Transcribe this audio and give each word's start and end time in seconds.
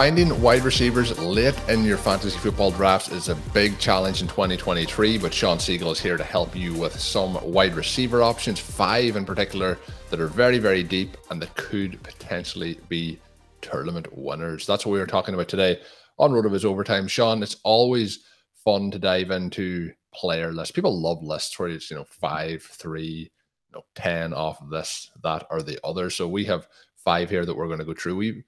Finding 0.00 0.40
wide 0.40 0.64
receivers 0.64 1.18
late 1.18 1.54
in 1.68 1.84
your 1.84 1.98
fantasy 1.98 2.38
football 2.38 2.70
drafts 2.70 3.10
is 3.10 3.28
a 3.28 3.34
big 3.52 3.78
challenge 3.78 4.22
in 4.22 4.28
2023, 4.28 5.18
but 5.18 5.34
Shawn 5.34 5.58
Siegele 5.58 5.92
is 5.92 6.00
here 6.00 6.16
to 6.16 6.24
help 6.24 6.56
you 6.56 6.72
with 6.72 6.98
some 6.98 7.34
wide 7.44 7.74
receiver 7.74 8.22
options, 8.22 8.58
five 8.58 9.16
in 9.16 9.26
particular, 9.26 9.78
that 10.08 10.18
are 10.18 10.26
very, 10.26 10.58
very 10.58 10.82
deep 10.82 11.18
and 11.28 11.42
that 11.42 11.54
could 11.54 12.02
potentially 12.02 12.80
be 12.88 13.18
tournament 13.60 14.08
winners. 14.16 14.66
That's 14.66 14.86
what 14.86 14.92
we 14.92 15.00
were 15.00 15.06
talking 15.06 15.34
about 15.34 15.48
today 15.48 15.82
on 16.18 16.30
RotoViz 16.30 16.64
Overtime. 16.64 17.06
Shawn, 17.06 17.42
it's 17.42 17.60
always 17.62 18.20
fun 18.64 18.90
to 18.92 18.98
dive 18.98 19.30
into 19.30 19.92
player 20.14 20.50
lists. 20.50 20.72
People 20.72 20.98
love 20.98 21.22
lists 21.22 21.58
where 21.58 21.68
it's, 21.68 21.90
you 21.90 21.98
know, 21.98 22.06
five, 22.08 22.62
three, 22.62 23.30
you 23.68 23.74
know, 23.74 23.82
10 23.96 24.32
off 24.32 24.62
of 24.62 24.70
this, 24.70 25.10
that, 25.22 25.46
or 25.50 25.60
the 25.60 25.78
other. 25.84 26.08
So 26.08 26.26
we 26.26 26.46
have 26.46 26.68
five 26.96 27.28
here 27.28 27.44
that 27.44 27.54
we're 27.54 27.66
going 27.66 27.80
to 27.80 27.84
go 27.84 27.92
through. 27.92 28.16
We 28.16 28.44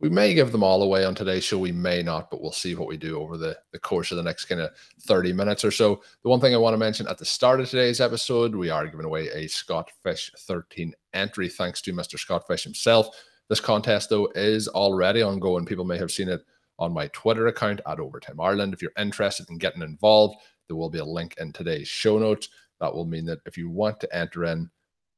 we 0.00 0.08
may 0.08 0.34
give 0.34 0.52
them 0.52 0.62
all 0.62 0.82
away 0.82 1.04
on 1.04 1.14
today's 1.14 1.44
show. 1.44 1.58
We 1.58 1.72
may 1.72 2.02
not, 2.02 2.30
but 2.30 2.42
we'll 2.42 2.52
see 2.52 2.74
what 2.74 2.88
we 2.88 2.96
do 2.96 3.20
over 3.20 3.36
the, 3.36 3.56
the 3.72 3.78
course 3.78 4.10
of 4.10 4.16
the 4.16 4.22
next 4.22 4.46
kind 4.46 4.60
of 4.60 4.70
30 5.02 5.32
minutes 5.32 5.64
or 5.64 5.70
so. 5.70 6.02
The 6.22 6.28
one 6.28 6.40
thing 6.40 6.54
I 6.54 6.58
want 6.58 6.74
to 6.74 6.78
mention 6.78 7.06
at 7.06 7.18
the 7.18 7.24
start 7.24 7.60
of 7.60 7.70
today's 7.70 8.00
episode, 8.00 8.54
we 8.54 8.70
are 8.70 8.86
giving 8.86 9.06
away 9.06 9.28
a 9.28 9.46
Scott 9.46 9.90
Fish 10.02 10.30
13 10.36 10.92
entry, 11.12 11.48
thanks 11.48 11.80
to 11.82 11.92
Mr. 11.92 12.18
Scott 12.18 12.46
Fish 12.46 12.64
himself. 12.64 13.08
This 13.48 13.60
contest, 13.60 14.10
though, 14.10 14.30
is 14.34 14.68
already 14.68 15.22
ongoing. 15.22 15.64
People 15.64 15.84
may 15.84 15.98
have 15.98 16.10
seen 16.10 16.28
it 16.28 16.44
on 16.78 16.92
my 16.92 17.08
Twitter 17.08 17.46
account 17.46 17.80
at 17.86 18.00
Overtime 18.00 18.40
Ireland. 18.40 18.74
If 18.74 18.82
you're 18.82 18.90
interested 18.98 19.48
in 19.48 19.58
getting 19.58 19.82
involved, 19.82 20.36
there 20.66 20.76
will 20.76 20.90
be 20.90 20.98
a 20.98 21.04
link 21.04 21.36
in 21.38 21.52
today's 21.52 21.88
show 21.88 22.18
notes. 22.18 22.48
That 22.80 22.92
will 22.92 23.04
mean 23.04 23.26
that 23.26 23.40
if 23.46 23.56
you 23.56 23.70
want 23.70 24.00
to 24.00 24.16
enter 24.16 24.44
in, 24.44 24.70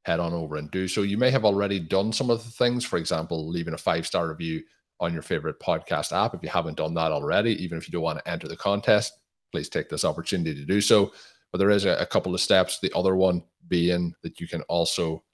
head 0.06 0.20
on 0.20 0.32
over 0.32 0.56
and 0.56 0.70
do 0.70 0.86
so. 0.86 1.02
You 1.02 1.18
may 1.18 1.32
have 1.32 1.44
already 1.44 1.80
done 1.80 2.12
some 2.12 2.30
of 2.30 2.44
the 2.44 2.50
things, 2.50 2.84
for 2.84 2.96
example, 2.96 3.48
leaving 3.48 3.74
a 3.74 3.78
five 3.78 4.06
star 4.06 4.28
review 4.28 4.62
on 5.00 5.12
your 5.12 5.22
favorite 5.22 5.58
podcast 5.58 6.12
app. 6.12 6.32
If 6.32 6.42
you 6.44 6.48
haven't 6.48 6.76
done 6.76 6.94
that 6.94 7.10
already, 7.10 7.60
even 7.62 7.76
if 7.76 7.88
you 7.88 7.92
don't 7.92 8.02
want 8.02 8.20
to 8.20 8.30
enter 8.30 8.46
the 8.46 8.56
contest, 8.56 9.18
please 9.50 9.68
take 9.68 9.88
this 9.88 10.04
opportunity 10.04 10.54
to 10.54 10.64
do 10.64 10.80
so. 10.80 11.12
But 11.50 11.58
there 11.58 11.70
is 11.70 11.86
a, 11.86 11.96
a 11.96 12.06
couple 12.06 12.32
of 12.34 12.40
steps. 12.40 12.78
The 12.78 12.92
other 12.94 13.16
one 13.16 13.42
being 13.66 14.14
that 14.22 14.40
you 14.40 14.46
can 14.46 14.62
also 14.62 15.24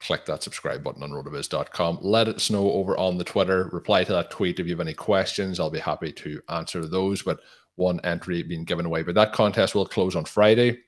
click 0.00 0.24
that 0.24 0.42
subscribe 0.42 0.82
button 0.82 1.02
on 1.02 1.10
rotoviz.com. 1.10 1.98
Let 2.00 2.28
us 2.28 2.50
know 2.50 2.72
over 2.72 2.96
on 2.96 3.18
the 3.18 3.24
Twitter. 3.24 3.68
Reply 3.70 4.02
to 4.02 4.12
that 4.12 4.30
tweet 4.30 4.60
if 4.60 4.66
you 4.66 4.72
have 4.72 4.80
any 4.80 4.94
questions. 4.94 5.60
I'll 5.60 5.70
be 5.70 5.78
happy 5.78 6.10
to 6.10 6.40
answer 6.48 6.86
those. 6.86 7.20
But 7.20 7.40
one 7.76 8.00
entry 8.00 8.42
being 8.42 8.64
given 8.64 8.86
away. 8.86 9.02
But 9.02 9.14
that 9.16 9.32
contest 9.34 9.74
will 9.74 9.86
close 9.86 10.16
on 10.16 10.24
Friday. 10.24 10.78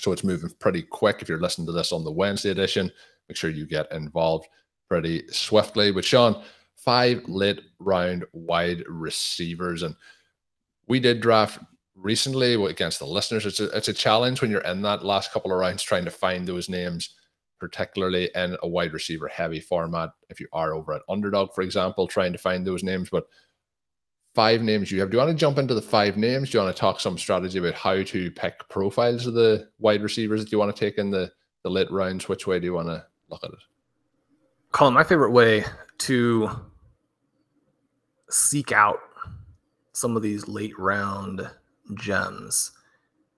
So 0.00 0.12
it's 0.12 0.24
moving 0.24 0.50
pretty 0.58 0.82
quick. 0.82 1.18
If 1.20 1.28
you're 1.28 1.40
listening 1.40 1.66
to 1.66 1.72
this 1.72 1.92
on 1.92 2.04
the 2.04 2.10
Wednesday 2.10 2.50
edition, 2.50 2.90
make 3.28 3.36
sure 3.36 3.50
you 3.50 3.66
get 3.66 3.90
involved 3.92 4.48
pretty 4.88 5.28
swiftly. 5.28 5.92
But 5.92 6.04
Shawn, 6.04 6.42
five 6.74 7.22
late 7.28 7.60
round 7.78 8.24
wide 8.32 8.82
receivers. 8.88 9.82
And 9.82 9.94
we 10.88 11.00
did 11.00 11.20
draft 11.20 11.60
recently 11.94 12.54
against 12.64 12.98
the 12.98 13.06
listeners. 13.06 13.46
It's 13.46 13.60
a, 13.60 13.66
it's 13.76 13.88
a 13.88 13.92
challenge 13.92 14.40
when 14.40 14.50
you're 14.50 14.60
in 14.62 14.82
that 14.82 15.04
last 15.04 15.32
couple 15.32 15.52
of 15.52 15.58
rounds 15.58 15.82
trying 15.82 16.06
to 16.06 16.10
find 16.10 16.46
those 16.46 16.68
names, 16.68 17.14
particularly 17.58 18.30
in 18.34 18.56
a 18.62 18.68
wide 18.68 18.94
receiver 18.94 19.28
heavy 19.28 19.60
format. 19.60 20.10
If 20.30 20.40
you 20.40 20.48
are 20.52 20.74
over 20.74 20.94
at 20.94 21.02
Underdog, 21.08 21.52
for 21.54 21.62
example, 21.62 22.06
trying 22.06 22.32
to 22.32 22.38
find 22.38 22.66
those 22.66 22.82
names. 22.82 23.10
But 23.10 23.26
five 24.34 24.62
names 24.62 24.90
you 24.90 25.00
have. 25.00 25.10
Do 25.10 25.16
you 25.16 25.24
want 25.24 25.30
to 25.30 25.40
jump 25.40 25.58
into 25.58 25.74
the 25.74 25.82
five 25.82 26.16
names? 26.16 26.50
Do 26.50 26.58
you 26.58 26.64
want 26.64 26.74
to 26.74 26.80
talk 26.80 27.00
some 27.00 27.18
strategy 27.18 27.58
about 27.58 27.74
how 27.74 28.02
to 28.02 28.30
pick 28.30 28.68
profiles 28.68 29.26
of 29.26 29.34
the 29.34 29.68
wide 29.78 30.02
receivers 30.02 30.42
that 30.42 30.52
you 30.52 30.58
want 30.58 30.74
to 30.74 30.78
take 30.78 30.98
in 30.98 31.10
the, 31.10 31.30
the 31.62 31.70
late 31.70 31.90
rounds? 31.90 32.28
Which 32.28 32.46
way 32.46 32.60
do 32.60 32.66
you 32.66 32.74
want 32.74 32.88
to 32.88 33.04
look 33.28 33.42
at 33.44 33.50
it? 33.50 33.58
Colm, 34.72 34.92
my 34.92 35.04
favorite 35.04 35.32
way 35.32 35.64
to 35.98 36.50
seek 38.30 38.72
out 38.72 39.00
some 39.92 40.16
of 40.16 40.22
these 40.22 40.46
late 40.46 40.78
round 40.78 41.50
gems 41.94 42.72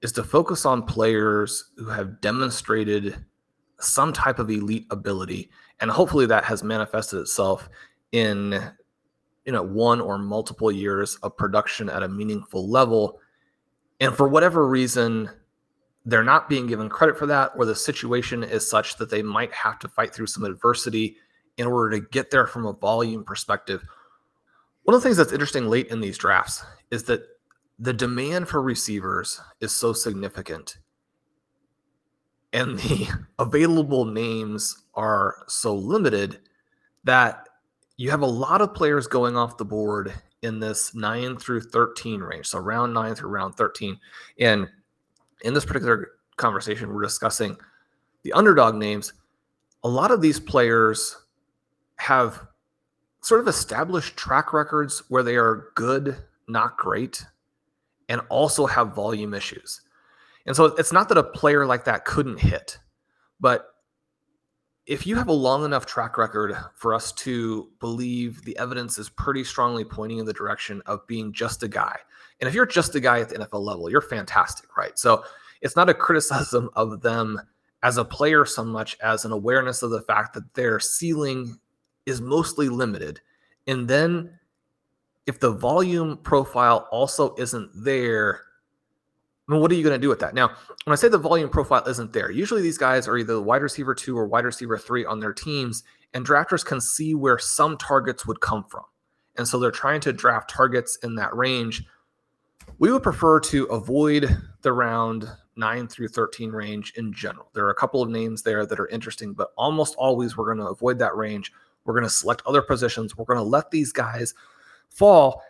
is 0.02 0.12
to 0.12 0.22
focus 0.22 0.66
on 0.66 0.82
players 0.82 1.70
who 1.76 1.86
have 1.86 2.20
demonstrated 2.20 3.24
some 3.80 4.12
type 4.12 4.38
of 4.38 4.50
elite 4.50 4.86
ability 4.90 5.50
and 5.80 5.90
hopefully 5.90 6.26
that 6.26 6.44
has 6.44 6.62
manifested 6.62 7.18
itself 7.18 7.68
in 8.12 8.72
you 9.44 9.52
know 9.52 9.62
one 9.62 10.00
or 10.00 10.18
multiple 10.18 10.70
years 10.70 11.16
of 11.16 11.36
production 11.36 11.88
at 11.88 12.02
a 12.02 12.08
meaningful 12.08 12.68
level. 12.68 13.20
And 14.00 14.14
for 14.14 14.28
whatever 14.28 14.66
reason 14.66 15.30
they're 16.04 16.24
not 16.24 16.48
being 16.48 16.66
given 16.66 16.88
credit 16.88 17.16
for 17.16 17.26
that 17.26 17.52
or 17.56 17.64
the 17.64 17.76
situation 17.76 18.42
is 18.42 18.68
such 18.68 18.96
that 18.96 19.08
they 19.08 19.22
might 19.22 19.52
have 19.52 19.78
to 19.78 19.88
fight 19.88 20.12
through 20.12 20.26
some 20.26 20.42
adversity 20.42 21.16
in 21.58 21.66
order 21.66 21.96
to 21.96 22.06
get 22.08 22.30
there 22.30 22.46
from 22.46 22.66
a 22.66 22.72
volume 22.72 23.22
perspective. 23.22 23.84
One 24.82 24.96
of 24.96 25.00
the 25.00 25.06
things 25.06 25.16
that's 25.16 25.32
interesting 25.32 25.70
late 25.70 25.88
in 25.88 26.00
these 26.00 26.18
drafts 26.18 26.64
is 26.90 27.04
that 27.04 27.22
the 27.78 27.92
demand 27.92 28.48
for 28.48 28.60
receivers 28.60 29.40
is 29.60 29.70
so 29.70 29.92
significant 29.92 30.78
and 32.52 32.78
the 32.78 33.08
available 33.38 34.04
names 34.04 34.84
are 34.94 35.36
so 35.48 35.74
limited 35.74 36.40
that 37.04 37.48
you 37.96 38.10
have 38.10 38.22
a 38.22 38.26
lot 38.26 38.60
of 38.60 38.74
players 38.74 39.06
going 39.06 39.36
off 39.36 39.58
the 39.58 39.64
board 39.64 40.12
in 40.42 40.58
this 40.58 40.94
9 40.94 41.36
through 41.36 41.60
13 41.60 42.20
range 42.20 42.46
so 42.46 42.58
round 42.58 42.92
9 42.92 43.14
through 43.14 43.30
round 43.30 43.54
13 43.54 43.98
and 44.40 44.68
in 45.42 45.54
this 45.54 45.64
particular 45.64 46.12
conversation 46.36 46.92
we're 46.92 47.02
discussing 47.02 47.56
the 48.22 48.32
underdog 48.32 48.74
names 48.74 49.12
a 49.84 49.88
lot 49.88 50.10
of 50.10 50.20
these 50.20 50.38
players 50.38 51.16
have 51.96 52.46
sort 53.22 53.40
of 53.40 53.48
established 53.48 54.16
track 54.16 54.52
records 54.52 55.02
where 55.08 55.22
they 55.22 55.36
are 55.36 55.68
good, 55.74 56.16
not 56.48 56.76
great, 56.76 57.24
and 58.08 58.20
also 58.28 58.66
have 58.66 58.94
volume 58.94 59.32
issues. 59.32 59.80
And 60.46 60.56
so 60.56 60.66
it's 60.66 60.92
not 60.92 61.08
that 61.08 61.18
a 61.18 61.22
player 61.22 61.64
like 61.64 61.84
that 61.84 62.04
couldn't 62.04 62.40
hit, 62.40 62.78
but 63.40 63.71
if 64.86 65.06
you 65.06 65.16
have 65.16 65.28
a 65.28 65.32
long 65.32 65.64
enough 65.64 65.86
track 65.86 66.18
record 66.18 66.56
for 66.74 66.92
us 66.94 67.12
to 67.12 67.70
believe 67.78 68.42
the 68.44 68.56
evidence 68.58 68.98
is 68.98 69.08
pretty 69.08 69.44
strongly 69.44 69.84
pointing 69.84 70.18
in 70.18 70.26
the 70.26 70.32
direction 70.32 70.82
of 70.86 71.06
being 71.06 71.32
just 71.32 71.62
a 71.62 71.68
guy, 71.68 71.96
and 72.40 72.48
if 72.48 72.54
you're 72.54 72.66
just 72.66 72.94
a 72.94 73.00
guy 73.00 73.20
at 73.20 73.28
the 73.28 73.36
NFL 73.36 73.62
level, 73.62 73.88
you're 73.88 74.00
fantastic, 74.00 74.76
right? 74.76 74.98
So 74.98 75.24
it's 75.60 75.76
not 75.76 75.88
a 75.88 75.94
criticism 75.94 76.70
of 76.74 77.00
them 77.00 77.40
as 77.82 77.96
a 77.96 78.04
player 78.04 78.44
so 78.44 78.64
much 78.64 78.96
as 79.00 79.24
an 79.24 79.32
awareness 79.32 79.82
of 79.82 79.90
the 79.90 80.02
fact 80.02 80.34
that 80.34 80.54
their 80.54 80.80
ceiling 80.80 81.58
is 82.06 82.20
mostly 82.20 82.68
limited. 82.68 83.20
And 83.66 83.86
then 83.88 84.38
if 85.26 85.38
the 85.38 85.52
volume 85.52 86.18
profile 86.18 86.88
also 86.90 87.34
isn't 87.36 87.70
there, 87.74 88.42
Mean, 89.52 89.60
what 89.60 89.70
are 89.70 89.74
you 89.74 89.82
going 89.82 89.98
to 89.98 90.00
do 90.00 90.08
with 90.08 90.20
that? 90.20 90.34
Now, 90.34 90.48
when 90.84 90.92
I 90.92 90.96
say 90.96 91.08
the 91.08 91.18
volume 91.18 91.48
profile 91.48 91.86
isn't 91.86 92.12
there, 92.12 92.30
usually 92.30 92.62
these 92.62 92.78
guys 92.78 93.06
are 93.06 93.16
either 93.16 93.40
wide 93.40 93.62
receiver 93.62 93.94
two 93.94 94.16
or 94.18 94.26
wide 94.26 94.44
receiver 94.44 94.78
three 94.78 95.04
on 95.04 95.20
their 95.20 95.32
teams, 95.32 95.84
and 96.14 96.26
drafters 96.26 96.64
can 96.64 96.80
see 96.80 97.14
where 97.14 97.38
some 97.38 97.76
targets 97.76 98.26
would 98.26 98.40
come 98.40 98.64
from. 98.64 98.84
And 99.36 99.46
so 99.46 99.58
they're 99.58 99.70
trying 99.70 100.00
to 100.02 100.12
draft 100.12 100.50
targets 100.50 100.96
in 101.02 101.14
that 101.16 101.34
range. 101.34 101.84
We 102.78 102.92
would 102.92 103.02
prefer 103.02 103.40
to 103.40 103.64
avoid 103.66 104.36
the 104.62 104.72
round 104.72 105.30
9 105.56 105.88
through 105.88 106.08
13 106.08 106.50
range 106.50 106.92
in 106.96 107.12
general. 107.12 107.48
There 107.54 107.64
are 107.64 107.70
a 107.70 107.74
couple 107.74 108.02
of 108.02 108.10
names 108.10 108.42
there 108.42 108.66
that 108.66 108.80
are 108.80 108.88
interesting, 108.88 109.32
but 109.32 109.52
almost 109.56 109.94
always 109.96 110.36
we're 110.36 110.46
going 110.46 110.64
to 110.64 110.72
avoid 110.72 110.98
that 110.98 111.16
range. 111.16 111.52
We're 111.84 111.94
going 111.94 112.04
to 112.04 112.10
select 112.10 112.42
other 112.46 112.62
positions. 112.62 113.16
We're 113.16 113.24
going 113.24 113.38
to 113.38 113.42
let 113.42 113.70
these 113.70 113.92
guys 113.92 114.34
fall. 114.88 115.42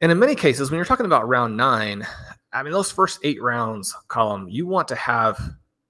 And 0.00 0.10
in 0.10 0.18
many 0.18 0.34
cases, 0.34 0.70
when 0.70 0.78
you're 0.78 0.84
talking 0.84 1.06
about 1.06 1.28
round 1.28 1.56
nine, 1.56 2.06
I 2.52 2.62
mean, 2.62 2.72
those 2.72 2.90
first 2.90 3.20
eight 3.22 3.40
rounds 3.42 3.94
Colm, 4.08 4.46
you 4.50 4.66
want 4.66 4.88
to 4.88 4.96
have 4.96 5.38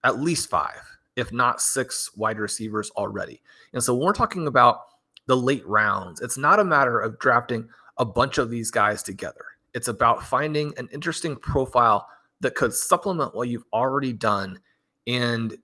at 0.04 0.20
least 0.20 0.50
five, 0.50 0.80
if 1.16 1.32
not 1.32 1.60
six 1.60 2.14
wide 2.16 2.38
receivers 2.38 2.90
already. 2.96 3.42
And 3.72 3.82
so 3.82 3.94
when 3.94 4.06
we're 4.06 4.12
talking 4.12 4.46
about 4.46 4.80
the 5.26 5.36
late 5.36 5.66
rounds, 5.66 6.20
it's 6.20 6.38
not 6.38 6.60
a 6.60 6.64
matter 6.64 7.00
of 7.00 7.18
drafting 7.18 7.68
a 7.98 8.04
bunch 8.04 8.38
of 8.38 8.50
these 8.50 8.70
guys 8.70 9.02
together. 9.02 9.44
It's 9.74 9.88
about 9.88 10.24
finding 10.24 10.72
an 10.76 10.88
interesting 10.92 11.36
profile 11.36 12.08
that 12.40 12.54
could 12.54 12.74
supplement 12.74 13.34
what 13.34 13.48
you've 13.48 13.64
already 13.72 14.12
done. 14.12 14.58
And 15.06 15.56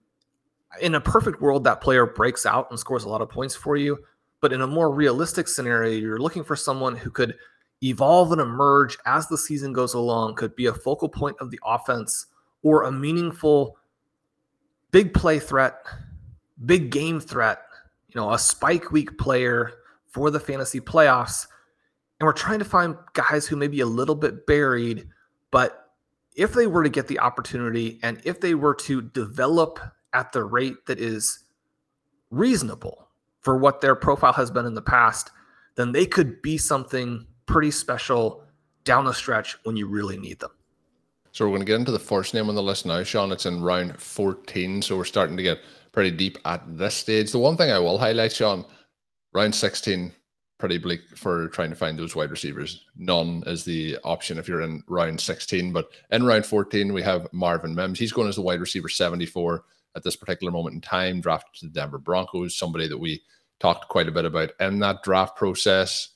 in 0.80 0.94
a 0.94 1.00
perfect 1.00 1.40
world, 1.40 1.64
that 1.64 1.80
player 1.80 2.06
breaks 2.06 2.46
out 2.46 2.70
and 2.70 2.78
scores 2.78 3.04
a 3.04 3.08
lot 3.08 3.22
of 3.22 3.30
points 3.30 3.54
for 3.54 3.76
you. 3.76 3.98
But 4.40 4.52
in 4.52 4.60
a 4.60 4.66
more 4.66 4.92
realistic 4.92 5.48
scenario, 5.48 5.98
you're 5.98 6.18
looking 6.18 6.44
for 6.44 6.56
someone 6.56 6.94
who 6.94 7.10
could 7.10 7.34
evolve 7.82 8.32
and 8.32 8.40
emerge 8.40 8.96
as 9.06 9.28
the 9.28 9.38
season 9.38 9.72
goes 9.72 9.94
along, 9.94 10.34
could 10.34 10.56
be 10.56 10.66
a 10.66 10.72
focal 10.72 11.08
point 11.08 11.36
of 11.40 11.50
the 11.50 11.60
offense 11.64 12.26
or 12.62 12.82
a 12.82 12.92
meaningful 12.92 13.76
big 14.90 15.12
play 15.12 15.38
threat, 15.38 15.84
big 16.64 16.90
game 16.90 17.20
threat, 17.20 17.62
you 18.08 18.20
know, 18.20 18.32
a 18.32 18.38
spike 18.38 18.90
week 18.90 19.18
player 19.18 19.72
for 20.08 20.30
the 20.30 20.40
fantasy 20.40 20.80
playoffs. 20.80 21.46
And 22.18 22.26
we're 22.26 22.32
trying 22.32 22.60
to 22.60 22.64
find 22.64 22.96
guys 23.12 23.46
who 23.46 23.56
may 23.56 23.68
be 23.68 23.80
a 23.80 23.86
little 23.86 24.14
bit 24.14 24.46
buried, 24.46 25.06
but 25.50 25.90
if 26.34 26.52
they 26.54 26.66
were 26.66 26.82
to 26.82 26.88
get 26.88 27.08
the 27.08 27.18
opportunity 27.18 27.98
and 28.02 28.20
if 28.24 28.40
they 28.40 28.54
were 28.54 28.74
to 28.74 29.02
develop 29.02 29.78
at 30.12 30.32
the 30.32 30.44
rate 30.44 30.86
that 30.86 30.98
is 30.98 31.44
reasonable 32.30 33.08
for 33.40 33.58
what 33.58 33.80
their 33.80 33.94
profile 33.94 34.32
has 34.32 34.50
been 34.50 34.66
in 34.66 34.74
the 34.74 34.82
past, 34.82 35.30
then 35.76 35.92
they 35.92 36.06
could 36.06 36.40
be 36.42 36.56
something 36.58 37.26
pretty 37.46 37.70
special 37.70 38.44
down 38.84 39.04
the 39.04 39.12
stretch 39.12 39.56
when 39.64 39.76
you 39.76 39.86
really 39.86 40.18
need 40.18 40.38
them. 40.38 40.50
So 41.32 41.44
we're 41.44 41.50
going 41.50 41.60
to 41.60 41.66
get 41.66 41.80
into 41.80 41.92
the 41.92 41.98
first 41.98 42.32
name 42.32 42.48
on 42.48 42.54
the 42.54 42.62
list 42.62 42.86
now, 42.86 43.02
Shawn. 43.02 43.30
It's 43.30 43.46
in 43.46 43.62
round 43.62 44.00
14. 44.00 44.80
So 44.80 44.96
we're 44.96 45.04
starting 45.04 45.36
to 45.36 45.42
get 45.42 45.60
pretty 45.92 46.10
deep 46.10 46.38
at 46.46 46.62
this 46.78 46.94
stage. 46.94 47.30
The 47.30 47.38
one 47.38 47.56
thing 47.56 47.70
I 47.70 47.78
will 47.78 47.98
highlight, 47.98 48.32
Shawn, 48.32 48.64
round 49.34 49.54
16, 49.54 50.12
pretty 50.58 50.78
bleak 50.78 51.02
for 51.14 51.48
trying 51.48 51.68
to 51.68 51.76
find 51.76 51.98
those 51.98 52.16
wide 52.16 52.30
receivers. 52.30 52.86
None 52.96 53.42
is 53.46 53.64
the 53.64 53.98
option 54.02 54.38
if 54.38 54.48
you're 54.48 54.62
in 54.62 54.82
round 54.88 55.20
16. 55.20 55.72
But 55.74 55.90
in 56.10 56.24
round 56.24 56.46
14, 56.46 56.94
we 56.94 57.02
have 57.02 57.30
Marvin 57.32 57.74
Mims. 57.74 57.98
He's 57.98 58.12
going 58.12 58.28
as 58.28 58.36
the 58.36 58.42
wide 58.42 58.60
receiver 58.60 58.88
74 58.88 59.62
at 59.94 60.02
this 60.02 60.16
particular 60.16 60.50
moment 60.50 60.74
in 60.76 60.80
time, 60.80 61.20
drafted 61.20 61.60
to 61.60 61.66
the 61.66 61.72
Denver 61.72 61.98
Broncos, 61.98 62.56
somebody 62.56 62.88
that 62.88 62.98
we 62.98 63.22
talked 63.60 63.88
quite 63.88 64.08
a 64.08 64.12
bit 64.12 64.24
about 64.24 64.52
in 64.60 64.78
that 64.78 65.02
draft 65.02 65.36
process. 65.36 66.10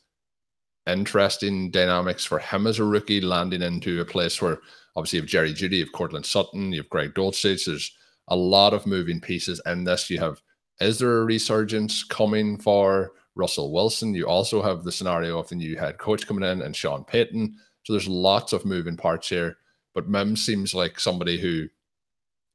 Interesting 0.87 1.71
dynamics 1.71 2.25
for 2.25 2.38
him 2.38 2.67
as 2.67 2.79
a 2.79 2.85
rookie, 2.85 3.21
landing 3.21 3.62
into 3.62 4.00
a 4.00 4.05
place 4.05 4.41
where 4.41 4.59
obviously 4.97 5.19
you 5.19 5.23
have 5.23 5.31
Jerry 5.31 5.53
Jeudy, 5.53 5.77
you 5.77 5.85
have 5.85 5.93
Courtland 5.93 6.27
Sutton, 6.27 6.73
you 6.73 6.79
have 6.79 6.91
Greg 6.91 7.15
Dulcich. 7.15 7.67
There's 7.67 7.93
a 8.29 8.37
lot 8.37 8.75
of 8.75 8.87
moving 8.87 9.21
pieces 9.21 9.61
in 9.67 9.85
this. 9.85 10.11
You 10.11 10.19
have, 10.21 10.41
is 10.81 10.99
there 10.99 11.21
a 11.21 11.25
resurgence 11.25 12.03
coming 12.03 12.59
for 12.59 13.12
Russell 13.35 13.73
Wilson. 13.73 14.15
You 14.15 14.27
also 14.27 14.62
have 14.62 14.85
the 14.85 14.93
scenario 14.93 15.38
of 15.38 15.49
the 15.49 15.56
new 15.56 15.77
head 15.77 15.99
coach 15.99 16.27
coming 16.27 16.49
in 16.49 16.62
and 16.62 16.75
Sean 16.75 17.05
Payton. 17.05 17.56
So 17.85 17.93
there's 17.93 18.09
lots 18.09 18.53
of 18.53 18.65
moving 18.65 18.97
parts 18.97 19.29
here. 19.29 19.56
But 19.94 20.09
Mims 20.09 20.44
seems 20.44 20.75
like 20.75 21.00
somebody 21.00 21.38
who, 21.38 21.69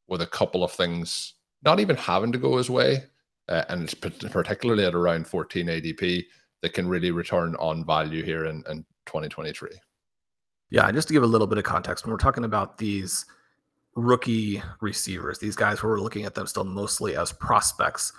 with 0.07 0.21
a 0.21 0.27
couple 0.27 0.63
of 0.63 0.71
things 0.71 1.33
not 1.63 1.79
even 1.79 1.95
having 1.95 2.31
to 2.31 2.37
go 2.37 2.57
his 2.57 2.69
way, 2.69 3.03
uh, 3.49 3.63
and 3.69 3.83
it's 3.83 3.93
particularly 3.93 4.85
at 4.85 4.95
around 4.95 5.27
14 5.27 5.65
ADP, 5.65 6.23
that 6.65 6.73
can 6.73 6.87
really 6.87 7.11
return 7.11 7.55
on 7.59 7.85
value 7.85 8.23
here 8.23 8.45
in, 8.45 8.63
in 8.67 8.83
2023. 9.05 9.69
Yeah, 10.71 10.87
and 10.87 10.95
just 10.95 11.07
to 11.09 11.13
give 11.13 11.21
a 11.21 11.27
little 11.27 11.45
bit 11.45 11.59
of 11.59 11.63
context, 11.63 12.03
when 12.03 12.11
we're 12.11 12.17
talking 12.17 12.43
about 12.43 12.79
these 12.79 13.27
rookie 13.93 14.63
receivers, 14.81 15.37
these 15.37 15.55
guys 15.55 15.77
who 15.77 15.87
are 15.87 16.01
looking 16.01 16.25
at 16.25 16.33
them 16.33 16.47
still 16.47 16.63
mostly 16.63 17.15
as 17.15 17.31
prospects, 17.31 18.13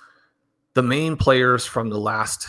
the 0.74 0.82
main 0.82 1.16
players 1.16 1.66
from 1.66 1.90
the 1.90 1.98
last 1.98 2.48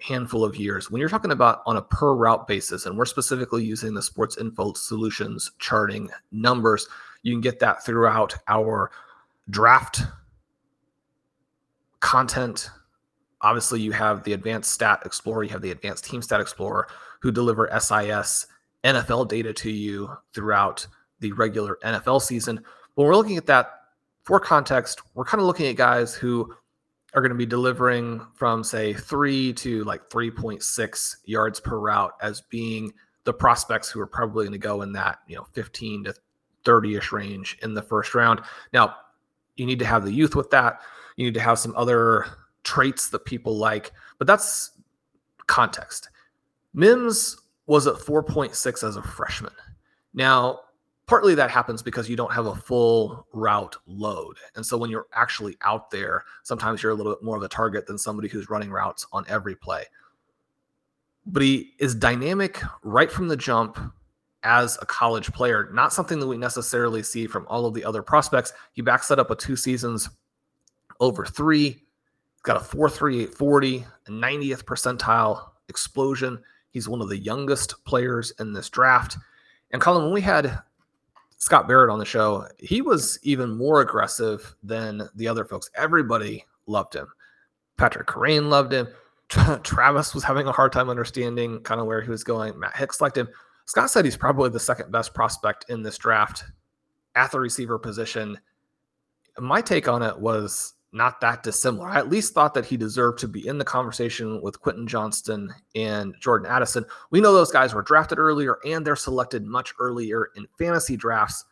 handful 0.00 0.46
of 0.46 0.56
years, 0.56 0.90
when 0.90 0.98
you're 0.98 1.10
talking 1.10 1.32
about 1.32 1.60
on 1.66 1.76
a 1.76 1.82
per 1.82 2.14
route 2.14 2.48
basis, 2.48 2.86
and 2.86 2.96
we're 2.96 3.04
specifically 3.04 3.62
using 3.62 3.92
the 3.92 4.00
Sports 4.00 4.38
Info 4.38 4.72
Solutions 4.72 5.52
charting 5.58 6.08
numbers, 6.32 6.88
you 7.22 7.34
can 7.34 7.42
get 7.42 7.58
that 7.58 7.84
throughout 7.84 8.34
our 8.48 8.90
draft 9.50 10.04
content. 12.00 12.70
Obviously, 13.40 13.80
you 13.80 13.92
have 13.92 14.24
the 14.24 14.32
Advanced 14.32 14.72
Stat 14.72 15.02
Explorer, 15.04 15.44
you 15.44 15.50
have 15.50 15.62
the 15.62 15.70
Advanced 15.70 16.04
Team 16.04 16.22
Stat 16.22 16.40
Explorer, 16.40 16.88
who 17.20 17.30
deliver 17.30 17.68
SIS 17.78 18.46
NFL 18.84 19.28
data 19.28 19.52
to 19.52 19.70
you 19.70 20.10
throughout 20.34 20.86
the 21.20 21.32
regular 21.32 21.78
NFL 21.84 22.22
season. 22.22 22.60
When 22.94 23.06
we're 23.06 23.16
looking 23.16 23.36
at 23.36 23.46
that 23.46 23.70
for 24.24 24.40
context, 24.40 25.02
we're 25.14 25.24
kind 25.24 25.40
of 25.40 25.46
looking 25.46 25.66
at 25.66 25.76
guys 25.76 26.14
who 26.14 26.54
are 27.14 27.22
going 27.22 27.30
to 27.30 27.38
be 27.38 27.46
delivering 27.46 28.20
from 28.34 28.62
say 28.62 28.92
three 28.92 29.52
to 29.54 29.82
like 29.84 30.10
3.6 30.10 31.16
yards 31.24 31.60
per 31.60 31.78
route 31.78 32.12
as 32.20 32.42
being 32.42 32.92
the 33.24 33.32
prospects 33.32 33.88
who 33.88 34.00
are 34.00 34.06
probably 34.06 34.44
going 34.44 34.52
to 34.52 34.58
go 34.58 34.82
in 34.82 34.92
that 34.92 35.20
you 35.26 35.36
know 35.36 35.46
15 35.52 36.04
to 36.04 36.14
30ish 36.64 37.12
range 37.12 37.58
in 37.62 37.74
the 37.74 37.82
first 37.82 38.14
round. 38.14 38.40
Now, 38.72 38.96
you 39.56 39.66
need 39.66 39.78
to 39.78 39.84
have 39.84 40.04
the 40.04 40.12
youth 40.12 40.36
with 40.36 40.50
that. 40.50 40.80
You 41.16 41.24
need 41.24 41.34
to 41.34 41.40
have 41.40 41.58
some 41.58 41.74
other 41.76 42.26
traits 42.68 43.08
that 43.08 43.24
people 43.24 43.56
like, 43.56 43.92
but 44.18 44.26
that's 44.26 44.72
context. 45.46 46.10
Mims 46.74 47.38
was 47.66 47.86
at 47.86 47.94
4.6 47.94 48.86
as 48.86 48.96
a 48.96 49.02
freshman. 49.02 49.54
Now, 50.12 50.60
partly 51.06 51.34
that 51.34 51.50
happens 51.50 51.82
because 51.82 52.10
you 52.10 52.16
don't 52.16 52.32
have 52.32 52.44
a 52.44 52.54
full 52.54 53.26
route 53.32 53.74
load. 53.86 54.36
And 54.54 54.64
so 54.64 54.76
when 54.76 54.90
you're 54.90 55.06
actually 55.14 55.56
out 55.62 55.90
there, 55.90 56.24
sometimes 56.42 56.82
you're 56.82 56.92
a 56.92 56.94
little 56.94 57.14
bit 57.14 57.24
more 57.24 57.38
of 57.38 57.42
a 57.42 57.48
target 57.48 57.86
than 57.86 57.96
somebody 57.96 58.28
who's 58.28 58.50
running 58.50 58.70
routes 58.70 59.06
on 59.14 59.24
every 59.28 59.56
play. 59.56 59.84
But 61.24 61.42
he 61.42 61.72
is 61.78 61.94
dynamic 61.94 62.60
right 62.82 63.10
from 63.10 63.28
the 63.28 63.36
jump 63.36 63.78
as 64.42 64.78
a 64.82 64.86
college 64.86 65.32
player, 65.32 65.70
not 65.72 65.94
something 65.94 66.20
that 66.20 66.26
we 66.26 66.36
necessarily 66.36 67.02
see 67.02 67.26
from 67.26 67.46
all 67.48 67.64
of 67.64 67.72
the 67.72 67.84
other 67.84 68.02
prospects. 68.02 68.52
He 68.72 68.82
backs 68.82 69.08
that 69.08 69.18
up 69.18 69.30
with 69.30 69.38
two 69.38 69.56
seasons 69.56 70.10
over 71.00 71.24
three. 71.24 71.84
Got 72.48 72.62
a 72.62 72.76
4.3840, 72.76 73.84
a 74.06 74.10
90th 74.10 74.64
percentile 74.64 75.50
explosion. 75.68 76.42
He's 76.70 76.88
one 76.88 77.02
of 77.02 77.10
the 77.10 77.18
youngest 77.18 77.84
players 77.84 78.30
in 78.40 78.54
this 78.54 78.70
draft. 78.70 79.18
And 79.70 79.82
Colm, 79.82 80.04
when 80.04 80.14
we 80.14 80.22
had 80.22 80.58
Scott 81.36 81.68
Barrett 81.68 81.90
on 81.90 81.98
the 81.98 82.06
show, 82.06 82.46
he 82.56 82.80
was 82.80 83.18
even 83.22 83.50
more 83.50 83.82
aggressive 83.82 84.56
than 84.62 85.10
the 85.14 85.28
other 85.28 85.44
folks. 85.44 85.68
Everybody 85.76 86.46
loved 86.66 86.94
him. 86.94 87.08
Patrick 87.76 88.06
Kerrane 88.06 88.48
loved 88.48 88.72
him. 88.72 88.88
Travis 89.62 90.14
was 90.14 90.24
having 90.24 90.46
a 90.46 90.52
hard 90.52 90.72
time 90.72 90.88
understanding 90.88 91.60
kind 91.60 91.82
of 91.82 91.86
where 91.86 92.00
he 92.00 92.08
was 92.08 92.24
going. 92.24 92.58
Matt 92.58 92.78
Hicks 92.78 93.02
liked 93.02 93.18
him. 93.18 93.28
Scott 93.66 93.90
said 93.90 94.06
he's 94.06 94.16
probably 94.16 94.48
the 94.48 94.58
second 94.58 94.90
best 94.90 95.12
prospect 95.12 95.66
in 95.68 95.82
this 95.82 95.98
draft 95.98 96.44
at 97.14 97.30
the 97.30 97.40
receiver 97.40 97.78
position. 97.78 98.38
My 99.38 99.60
take 99.60 99.86
on 99.86 100.02
it 100.02 100.18
was 100.18 100.72
not 100.92 101.20
that 101.20 101.42
dissimilar. 101.42 101.88
I 101.88 101.98
at 101.98 102.08
least 102.08 102.32
thought 102.32 102.54
that 102.54 102.64
he 102.64 102.76
deserved 102.76 103.18
to 103.20 103.28
be 103.28 103.46
in 103.46 103.58
the 103.58 103.64
conversation 103.64 104.40
with 104.40 104.60
Quentin 104.60 104.86
Johnston 104.86 105.52
and 105.74 106.14
Jordan 106.18 106.50
Addison. 106.50 106.84
We 107.10 107.20
know 107.20 107.32
those 107.32 107.52
guys 107.52 107.74
were 107.74 107.82
drafted 107.82 108.18
earlier 108.18 108.58
and 108.64 108.86
they're 108.86 108.96
selected 108.96 109.44
much 109.44 109.74
earlier 109.78 110.30
in 110.34 110.46
fantasy 110.58 110.96
drafts. 110.96 111.44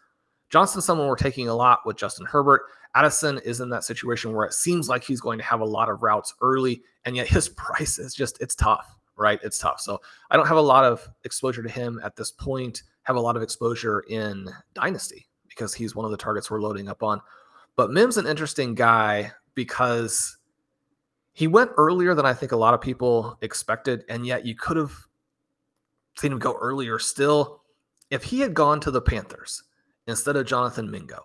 Johnston's 0.48 0.84
someone 0.84 1.08
we're 1.08 1.16
taking 1.16 1.48
a 1.48 1.54
lot 1.54 1.80
with 1.84 1.96
Justin 1.96 2.26
Herbert. 2.26 2.62
Addison 2.94 3.38
is 3.44 3.60
in 3.60 3.68
that 3.70 3.84
situation 3.84 4.32
where 4.32 4.46
it 4.46 4.54
seems 4.54 4.88
like 4.88 5.04
he's 5.04 5.20
going 5.20 5.38
to 5.38 5.44
have 5.44 5.60
a 5.60 5.64
lot 5.66 5.90
of 5.90 6.02
routes 6.02 6.32
early, 6.40 6.82
and 7.04 7.14
yet 7.14 7.26
his 7.26 7.48
price 7.56 7.98
is 7.98 8.14
just, 8.14 8.40
it's 8.40 8.54
tough, 8.54 8.96
right? 9.16 9.38
It's 9.42 9.58
tough. 9.58 9.80
So 9.80 10.00
I 10.30 10.36
don't 10.36 10.48
have 10.48 10.56
a 10.56 10.62
lot 10.62 10.84
of 10.84 11.06
exposure 11.24 11.62
to 11.62 11.68
him 11.68 12.00
at 12.02 12.16
this 12.16 12.30
point, 12.30 12.84
have 13.02 13.16
a 13.16 13.20
lot 13.20 13.36
of 13.36 13.42
exposure 13.42 14.00
in 14.08 14.48
Dynasty 14.72 15.28
because 15.46 15.74
he's 15.74 15.94
one 15.94 16.04
of 16.04 16.10
the 16.10 16.16
targets 16.16 16.50
we're 16.50 16.62
loading 16.62 16.88
up 16.88 17.02
on. 17.02 17.20
But 17.76 17.90
Mim's 17.90 18.16
an 18.16 18.26
interesting 18.26 18.74
guy 18.74 19.32
because 19.54 20.38
he 21.32 21.46
went 21.46 21.70
earlier 21.76 22.14
than 22.14 22.24
I 22.24 22.32
think 22.32 22.52
a 22.52 22.56
lot 22.56 22.72
of 22.72 22.80
people 22.80 23.36
expected, 23.42 24.04
and 24.08 24.26
yet 24.26 24.46
you 24.46 24.54
could 24.54 24.78
have 24.78 24.94
seen 26.16 26.32
him 26.32 26.38
go 26.38 26.56
earlier 26.60 26.98
still. 26.98 27.60
If 28.10 28.22
he 28.22 28.40
had 28.40 28.54
gone 28.54 28.80
to 28.80 28.90
the 28.90 29.02
Panthers 29.02 29.62
instead 30.06 30.36
of 30.36 30.46
Jonathan 30.46 30.90
Mingo, 30.90 31.20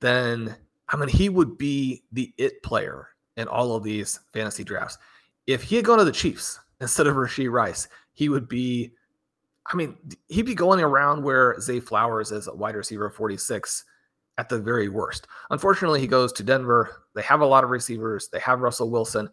then 0.00 0.56
I 0.88 0.96
mean 0.96 1.08
he 1.08 1.28
would 1.28 1.56
be 1.56 2.02
the 2.12 2.34
it 2.36 2.62
player 2.62 3.08
in 3.36 3.48
all 3.48 3.74
of 3.74 3.82
these 3.82 4.20
fantasy 4.34 4.64
drafts. 4.64 4.98
If 5.46 5.62
he 5.62 5.76
had 5.76 5.84
gone 5.86 5.98
to 5.98 6.04
the 6.04 6.12
Chiefs 6.12 6.60
instead 6.80 7.06
of 7.06 7.16
Rashee 7.16 7.50
Rice, 7.50 7.88
he 8.12 8.28
would 8.28 8.48
be 8.48 8.92
I 9.72 9.76
mean, 9.76 9.96
he'd 10.28 10.46
be 10.46 10.54
going 10.54 10.80
around 10.80 11.22
where 11.22 11.58
Zay 11.60 11.80
Flowers 11.80 12.32
is 12.32 12.48
a 12.48 12.54
wide 12.54 12.74
receiver 12.74 13.08
46 13.08 13.84
at 14.40 14.48
the 14.48 14.58
very 14.58 14.88
worst. 14.88 15.26
Unfortunately, 15.50 16.00
he 16.00 16.06
goes 16.06 16.32
to 16.32 16.42
Denver. 16.42 17.04
They 17.14 17.20
have 17.22 17.42
a 17.42 17.46
lot 17.46 17.62
of 17.62 17.68
receivers. 17.68 18.30
They 18.32 18.40
have 18.40 18.62
Russell 18.62 18.90
Wilson. 18.90 19.28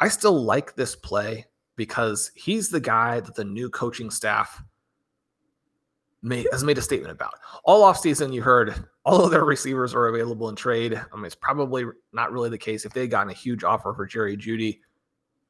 I 0.00 0.08
still 0.08 0.42
like 0.42 0.74
this 0.74 0.96
play 0.96 1.46
because 1.76 2.32
he's 2.34 2.68
the 2.68 2.80
guy 2.80 3.20
that 3.20 3.36
the 3.36 3.44
new 3.44 3.70
coaching 3.70 4.10
staff 4.10 4.60
made, 6.20 6.48
has 6.50 6.64
made 6.64 6.78
a 6.78 6.82
statement 6.82 7.12
about. 7.12 7.34
All 7.62 7.84
offseason, 7.84 8.34
you 8.34 8.42
heard 8.42 8.74
all 9.04 9.24
of 9.24 9.30
their 9.30 9.44
receivers 9.44 9.94
are 9.94 10.08
available 10.08 10.48
in 10.48 10.56
trade. 10.56 10.94
I 10.94 11.16
mean, 11.16 11.26
it's 11.26 11.36
probably 11.36 11.84
not 12.12 12.32
really 12.32 12.50
the 12.50 12.58
case. 12.58 12.84
If 12.84 12.92
they 12.92 13.02
had 13.02 13.10
gotten 13.10 13.30
a 13.30 13.34
huge 13.34 13.62
offer 13.62 13.94
for 13.94 14.04
Jerry 14.04 14.36
Jeudy, 14.36 14.80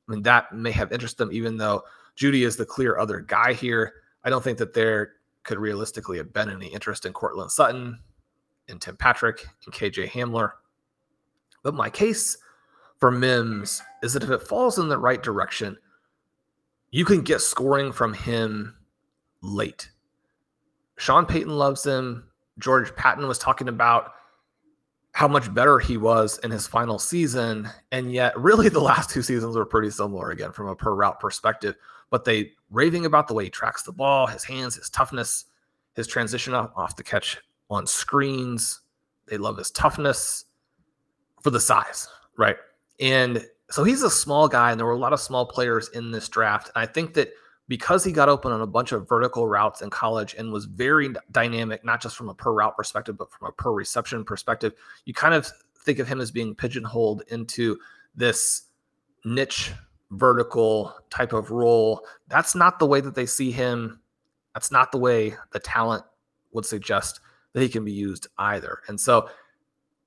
I 0.06 0.12
mean, 0.12 0.22
that 0.24 0.52
may 0.52 0.72
have 0.72 0.92
interested 0.92 1.24
them, 1.24 1.32
even 1.32 1.56
though 1.56 1.84
Jeudy 2.18 2.44
is 2.44 2.56
the 2.56 2.66
clear 2.66 2.98
other 2.98 3.20
guy 3.20 3.54
here. 3.54 3.94
I 4.24 4.28
don't 4.28 4.44
think 4.44 4.58
that 4.58 4.74
there 4.74 5.12
could 5.44 5.58
realistically 5.58 6.18
have 6.18 6.34
been 6.34 6.50
any 6.50 6.66
interest 6.66 7.06
in 7.06 7.14
Courtland 7.14 7.50
Sutton, 7.50 7.98
in 8.70 8.78
Tim 8.78 8.96
Patrick, 8.96 9.46
and 9.64 9.74
KJ 9.74 10.10
Hamler. 10.10 10.52
But 11.62 11.74
my 11.74 11.90
case 11.90 12.38
for 12.98 13.10
Mims 13.10 13.82
is 14.02 14.12
that 14.12 14.22
if 14.22 14.30
it 14.30 14.42
falls 14.42 14.78
in 14.78 14.88
the 14.88 14.98
right 14.98 15.22
direction, 15.22 15.76
you 16.90 17.04
can 17.04 17.22
get 17.22 17.40
scoring 17.40 17.92
from 17.92 18.14
him 18.14 18.76
late. 19.42 19.90
Sean 20.96 21.26
Payton 21.26 21.56
loves 21.56 21.84
him. 21.84 22.28
George 22.58 22.94
Paton 22.96 23.26
was 23.26 23.38
talking 23.38 23.68
about 23.68 24.12
how 25.12 25.28
much 25.28 25.52
better 25.52 25.78
he 25.78 25.96
was 25.96 26.38
in 26.38 26.50
his 26.50 26.66
final 26.66 26.98
season. 26.98 27.68
And 27.90 28.12
yet, 28.12 28.38
really, 28.38 28.68
the 28.68 28.80
last 28.80 29.10
two 29.10 29.22
seasons 29.22 29.56
were 29.56 29.66
pretty 29.66 29.90
similar 29.90 30.30
again 30.30 30.52
from 30.52 30.68
a 30.68 30.76
per 30.76 30.94
route 30.94 31.20
perspective 31.20 31.76
but 32.10 32.24
they 32.24 32.52
raving 32.70 33.06
about 33.06 33.28
the 33.28 33.34
way 33.34 33.44
he 33.44 33.50
tracks 33.50 33.82
the 33.82 33.92
ball, 33.92 34.26
his 34.26 34.44
hands, 34.44 34.74
his 34.74 34.90
toughness, 34.90 35.46
his 35.94 36.06
transition 36.06 36.54
off 36.54 36.96
the 36.96 37.02
catch 37.02 37.38
on 37.70 37.86
screens. 37.86 38.80
They 39.28 39.38
love 39.38 39.56
his 39.56 39.70
toughness 39.70 40.44
for 41.42 41.50
the 41.50 41.60
size, 41.60 42.08
right? 42.36 42.56
And 42.98 43.46
so 43.70 43.84
he's 43.84 44.02
a 44.02 44.10
small 44.10 44.48
guy, 44.48 44.72
and 44.72 44.78
there 44.78 44.86
were 44.86 44.92
a 44.92 44.98
lot 44.98 45.12
of 45.12 45.20
small 45.20 45.46
players 45.46 45.88
in 45.90 46.10
this 46.10 46.28
draft. 46.28 46.70
And 46.74 46.82
I 46.82 46.86
think 46.86 47.14
that 47.14 47.32
because 47.68 48.02
he 48.02 48.10
got 48.10 48.28
open 48.28 48.50
on 48.50 48.60
a 48.60 48.66
bunch 48.66 48.90
of 48.90 49.08
vertical 49.08 49.46
routes 49.46 49.80
in 49.80 49.90
college 49.90 50.34
and 50.34 50.52
was 50.52 50.64
very 50.64 51.10
dynamic, 51.30 51.84
not 51.84 52.02
just 52.02 52.16
from 52.16 52.28
a 52.28 52.34
per 52.34 52.52
route 52.52 52.76
perspective, 52.76 53.16
but 53.16 53.30
from 53.30 53.48
a 53.48 53.52
per 53.52 53.70
reception 53.70 54.24
perspective, 54.24 54.74
you 55.04 55.14
kind 55.14 55.34
of 55.34 55.48
think 55.84 56.00
of 56.00 56.08
him 56.08 56.20
as 56.20 56.32
being 56.32 56.54
pigeonholed 56.54 57.22
into 57.28 57.78
this 58.16 58.62
niche 59.24 59.72
vertical 60.10 60.92
type 61.10 61.32
of 61.32 61.52
role. 61.52 62.04
That's 62.26 62.56
not 62.56 62.80
the 62.80 62.86
way 62.86 63.00
that 63.00 63.14
they 63.14 63.26
see 63.26 63.52
him. 63.52 64.00
That's 64.52 64.72
not 64.72 64.90
the 64.90 64.98
way 64.98 65.36
the 65.52 65.60
talent 65.60 66.04
would 66.52 66.66
suggest 66.66 67.20
that 67.52 67.62
he 67.62 67.68
can 67.68 67.84
be 67.84 67.92
used 67.92 68.28
either. 68.38 68.80
And 68.88 69.00
so 69.00 69.28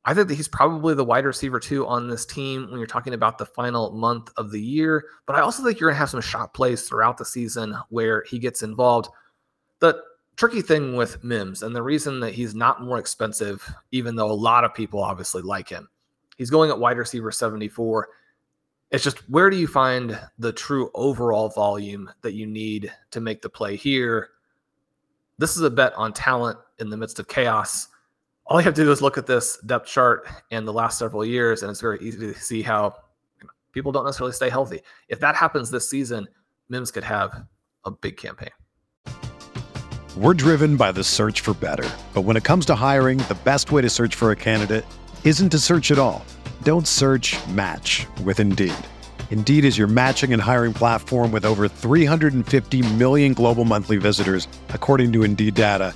I 0.06 0.14
think 0.14 0.28
that 0.28 0.36
he's 0.36 0.48
probably 0.48 0.96
the 0.96 1.06
wide 1.06 1.26
receiver 1.26 1.60
too 1.60 1.88
on 1.88 2.10
this 2.10 2.26
team 2.26 2.70
when 2.70 2.78
you're 2.78 2.88
talking 2.88 3.14
about 3.14 3.38
the 3.38 3.46
final 3.46 3.92
month 3.92 4.32
of 4.36 4.52
the 4.52 4.62
year. 4.62 5.06
But 5.26 5.38
I 5.38 5.42
also 5.42 5.64
think 5.64 5.80
you're 5.80 5.90
going 5.90 5.96
to 5.96 6.00
have 6.00 6.10
some 6.10 6.22
shot 6.22 6.54
plays 6.54 6.88
throughout 6.88 7.18
the 7.18 7.26
season 7.26 7.76
where 7.90 8.24
he 8.28 8.38
gets 8.38 8.64
involved. 8.64 9.10
The 9.80 10.02
tricky 10.36 10.62
thing 10.62 10.96
with 10.96 11.24
Mims 11.24 11.64
and 11.64 11.76
the 11.76 11.84
reason 11.84 12.20
that 12.20 12.34
he's 12.34 12.54
not 12.54 12.84
more 12.84 13.00
expensive, 13.00 13.68
even 13.92 14.16
though 14.16 14.32
a 14.32 14.34
lot 14.34 14.66
of 14.66 14.74
people 14.74 15.02
obviously 15.02 15.42
like 15.42 15.70
him, 15.70 15.88
he's 16.38 16.50
going 16.50 16.70
at 16.70 16.80
wide 16.80 16.98
receiver 16.98 17.32
74. 17.32 18.10
It's 18.92 19.04
just 19.04 19.30
where 19.30 19.50
do 19.50 19.58
you 19.58 19.68
find 19.68 20.20
the 20.38 20.52
true 20.52 20.92
overall 20.94 21.50
volume 21.50 22.12
that 22.22 22.34
you 22.34 22.46
need 22.46 22.92
to 23.12 23.22
make 23.22 23.42
the 23.42 23.50
play 23.50 23.78
here? 23.78 24.30
This 25.38 25.56
is 25.56 25.64
a 25.64 25.70
bet 25.70 25.94
on 25.96 26.14
talent 26.14 26.60
in 26.80 26.90
the 26.90 26.98
midst 26.98 27.20
of 27.20 27.28
chaos. 27.28 27.88
All 28.46 28.60
you 28.60 28.66
have 28.66 28.74
to 28.74 28.84
do 28.84 28.92
is 28.92 29.02
look 29.02 29.18
at 29.18 29.26
this 29.26 29.58
depth 29.66 29.88
chart 29.88 30.28
in 30.52 30.66
the 30.66 30.74
last 30.74 31.00
several 31.00 31.24
years, 31.24 31.64
and 31.64 31.72
it's 31.72 31.82
very 31.82 32.00
easy 32.02 32.20
to 32.20 32.34
see 32.34 32.62
how 32.62 32.96
people 33.72 33.92
don't 33.92 34.06
necessarily 34.06 34.34
stay 34.34 34.50
healthy. 34.50 34.82
If 35.08 35.20
that 35.22 35.36
happens 35.36 35.72
this 35.72 35.90
season, 35.90 36.28
Mims 36.70 36.92
could 36.92 37.04
have 37.04 37.46
a 37.86 37.92
big 37.92 38.18
campaign. 38.18 38.52
We're 40.16 40.36
driven 40.36 40.78
by 40.78 40.92
the 40.92 41.04
search 41.04 41.42
for 41.42 41.56
better. 41.56 41.90
But 42.14 42.22
when 42.22 42.38
it 42.38 42.44
comes 42.44 42.68
to 42.68 42.76
hiring, 42.76 43.18
the 43.18 43.38
best 43.44 43.72
way 43.72 43.82
to 43.82 43.90
search 43.90 44.14
for 44.14 44.32
a 44.32 44.36
candidate 44.36 44.86
isn't 45.24 45.50
to 45.50 45.58
search 45.58 45.90
at 45.90 45.98
all. 45.98 46.24
Don't 46.62 46.88
search 46.88 47.36
match 47.48 48.06
with 48.24 48.40
Indeed. 48.40 48.76
Indeed 49.32 49.66
is 49.66 49.76
your 49.80 49.88
matching 49.88 50.32
and 50.32 50.40
hiring 50.40 50.74
platform 50.74 51.32
with 51.32 51.46
over 51.46 51.68
350 51.68 52.94
million 52.94 53.34
global 53.34 53.66
monthly 53.66 53.98
visitors, 53.98 54.48
according 54.70 55.12
to 55.14 55.24
Indeed 55.24 55.56
data, 55.56 55.96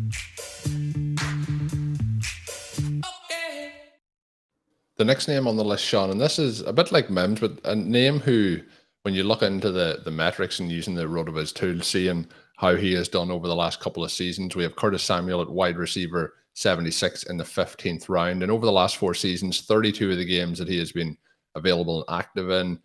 The 5.01 5.05
next 5.05 5.27
name 5.27 5.47
on 5.47 5.57
the 5.57 5.63
list, 5.63 5.83
Shawn, 5.83 6.11
and 6.11 6.21
this 6.21 6.37
is 6.37 6.61
a 6.61 6.71
bit 6.71 6.91
like 6.91 7.09
Mims, 7.09 7.39
but 7.39 7.59
a 7.63 7.73
name 7.73 8.19
who, 8.19 8.61
when 9.01 9.15
you 9.15 9.23
look 9.23 9.41
into 9.41 9.71
the 9.71 9.99
the 10.05 10.11
metrics 10.11 10.59
and 10.59 10.71
using 10.71 10.93
the 10.93 11.05
RotoViz 11.05 11.55
tool, 11.55 11.81
seeing 11.81 12.27
how 12.57 12.75
he 12.75 12.93
has 12.93 13.07
done 13.07 13.31
over 13.31 13.47
the 13.47 13.55
last 13.55 13.79
couple 13.79 14.03
of 14.03 14.11
seasons, 14.11 14.55
we 14.55 14.61
have 14.61 14.75
Curtis 14.75 15.01
Samuel 15.01 15.41
at 15.41 15.49
wide 15.49 15.77
receiver 15.77 16.35
76 16.53 17.23
in 17.23 17.37
the 17.37 17.43
15th 17.43 18.09
round. 18.09 18.43
And 18.43 18.51
over 18.51 18.63
the 18.63 18.71
last 18.71 18.97
four 18.97 19.15
seasons, 19.15 19.61
32 19.61 20.11
of 20.11 20.17
the 20.17 20.23
games 20.23 20.59
that 20.59 20.67
he 20.67 20.77
has 20.77 20.91
been 20.91 21.17
available 21.55 22.05
and 22.07 22.19
active 22.19 22.51
in, 22.51 22.79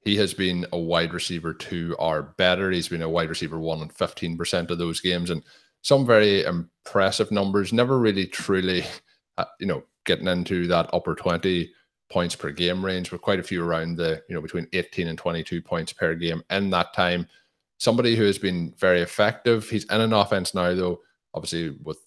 he 0.00 0.16
has 0.16 0.34
been 0.34 0.66
a 0.72 0.78
wide 0.78 1.14
receiver 1.14 1.54
two 1.54 1.94
or 2.00 2.34
better. 2.36 2.72
He's 2.72 2.88
been 2.88 3.02
a 3.02 3.08
wide 3.08 3.28
receiver 3.28 3.60
one 3.60 3.80
in 3.80 3.90
15% 3.90 4.70
of 4.70 4.78
those 4.78 5.00
games. 5.00 5.30
And 5.30 5.44
some 5.82 6.04
very 6.04 6.42
impressive 6.42 7.30
numbers, 7.30 7.72
never 7.72 8.00
really 8.00 8.26
truly, 8.26 8.82
uh, 9.38 9.44
you 9.60 9.68
know, 9.68 9.84
getting 10.04 10.28
into 10.28 10.66
that 10.68 10.90
upper 10.92 11.14
20 11.14 11.70
points 12.10 12.36
per 12.36 12.50
game 12.50 12.84
range, 12.84 13.10
with 13.10 13.22
quite 13.22 13.40
a 13.40 13.42
few 13.42 13.64
around 13.64 13.96
the, 13.96 14.22
you 14.28 14.34
know, 14.34 14.40
between 14.40 14.68
18 14.72 15.08
and 15.08 15.18
22 15.18 15.62
points 15.62 15.92
per 15.92 16.14
game 16.14 16.42
in 16.50 16.70
that 16.70 16.92
time. 16.92 17.26
Somebody 17.78 18.16
who 18.16 18.24
has 18.24 18.38
been 18.38 18.74
very 18.78 19.00
effective. 19.00 19.68
He's 19.68 19.84
in 19.84 20.00
an 20.00 20.12
offense 20.12 20.54
now, 20.54 20.74
though, 20.74 21.00
obviously 21.34 21.70
with 21.82 21.98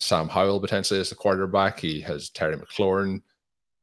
Sam 0.00 0.28
Howell 0.28 0.60
potentially 0.60 1.00
as 1.00 1.08
the 1.08 1.14
quarterback. 1.14 1.80
He 1.80 2.00
has 2.02 2.28
Terry 2.30 2.56
McLaurin 2.56 3.22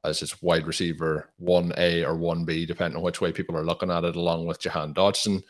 as 0.03 0.19
his 0.19 0.41
wide 0.41 0.67
receiver 0.67 1.29
1A 1.41 2.07
or 2.07 2.15
1B, 2.15 2.67
depending 2.67 2.97
on 2.97 3.03
which 3.03 3.21
way 3.21 3.31
people 3.31 3.55
are 3.57 3.63
looking 3.63 3.91
at 3.91 4.03
it, 4.03 4.15
along 4.15 4.45
with 4.45 4.59
Jahan 4.59 4.93
Dotson. 4.93 5.43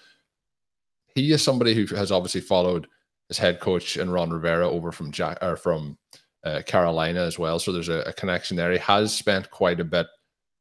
he 1.15 1.31
is 1.31 1.41
somebody 1.41 1.73
who 1.73 1.85
has 1.95 2.11
obviously 2.11 2.41
followed 2.41 2.87
his 3.27 3.37
head 3.37 3.59
coach 3.59 3.97
and 3.97 4.11
Ron 4.11 4.29
Rivera 4.29 4.69
over 4.69 4.91
from 4.91 5.11
Jack 5.11 5.37
or 5.41 5.55
from 5.55 5.97
uh, 6.43 6.61
Carolina 6.65 7.21
as 7.21 7.37
well. 7.37 7.59
So 7.59 7.71
there's 7.71 7.89
a, 7.89 7.99
a, 8.01 8.13
connection 8.13 8.57
there. 8.57 8.71
He 8.71 8.79
has 8.79 9.13
spent 9.13 9.51
quite 9.51 9.79
a 9.79 9.85
bit 9.85 10.07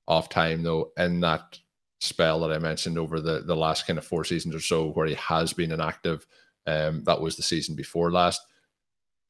of 0.08 0.28
time 0.28 0.62
though 0.62 0.90
in 0.98 1.20
that 1.20 1.58
spell 2.00 2.40
that 2.40 2.52
I 2.52 2.58
mentioned 2.58 2.98
over 2.98 3.20
the 3.20 3.40
the 3.40 3.56
last 3.56 3.86
kind 3.86 3.98
of 3.98 4.04
four 4.04 4.24
seasons 4.24 4.54
or 4.54 4.60
so 4.60 4.90
where 4.90 5.06
he 5.06 5.14
has 5.14 5.52
been 5.52 5.72
inactive. 5.72 6.26
Um, 6.66 7.04
that 7.04 7.20
was 7.20 7.36
the 7.36 7.42
season 7.42 7.74
before 7.74 8.10
last. 8.10 8.40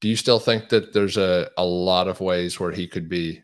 Do 0.01 0.09
you 0.09 0.17
still 0.17 0.41
think 0.41 0.71
that 0.71 0.93
there's 0.93 1.17
a, 1.17 1.51
a 1.59 1.65
lot 1.65 2.09
of 2.09 2.21
ways 2.21 2.59
where 2.59 2.73
he 2.73 2.87
could 2.87 3.09
be? 3.09 3.43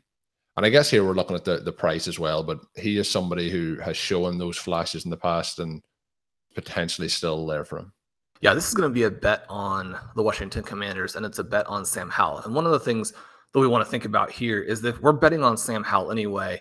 And 0.57 0.65
I 0.65 0.71
guess 0.71 0.89
here 0.89 1.05
we're 1.05 1.13
looking 1.13 1.37
at 1.37 1.45
the, 1.45 1.59
the 1.59 1.73
price 1.73 2.09
as 2.09 2.19
well, 2.19 2.43
but 2.43 2.61
he 2.77 2.97
is 2.97 3.11
somebody 3.11 3.51
who 3.51 3.77
has 3.77 3.97
shown 3.97 4.39
those 4.39 4.57
flashes 4.57 5.05
in 5.05 5.11
the 5.11 5.17
past 5.19 5.59
and 5.59 5.83
potentially 6.55 7.09
still 7.09 7.47
there 7.47 7.65
for 7.65 7.79
him. 7.79 7.93
Yeah, 8.41 8.53
this 8.53 8.69
is 8.69 8.75
going 8.75 8.89
to 8.89 8.95
be 8.95 9.05
a 9.05 9.11
bet 9.11 9.45
on 9.49 9.97
the 10.15 10.23
Washington 10.23 10.63
Commanders, 10.63 11.17
and 11.17 11.25
it's 11.25 11.39
a 11.39 11.45
bet 11.45 11.67
on 11.67 11.85
Sam 11.85 12.11
Howell. 12.11 12.41
And 12.41 12.55
one 12.55 12.67
of 12.67 12.73
the 12.73 12.81
things 12.81 13.15
that 13.53 13.61
we 13.61 13.67
want 13.67 13.85
to 13.85 13.91
think 13.91 14.05
about 14.05 14.31
here 14.31 14.61
is 14.61 14.83
that 14.83 15.01
we're 15.03 15.13
betting 15.13 15.43
on 15.43 15.57
Sam 15.57 15.83
Howell 15.83 16.13
anyway, 16.13 16.61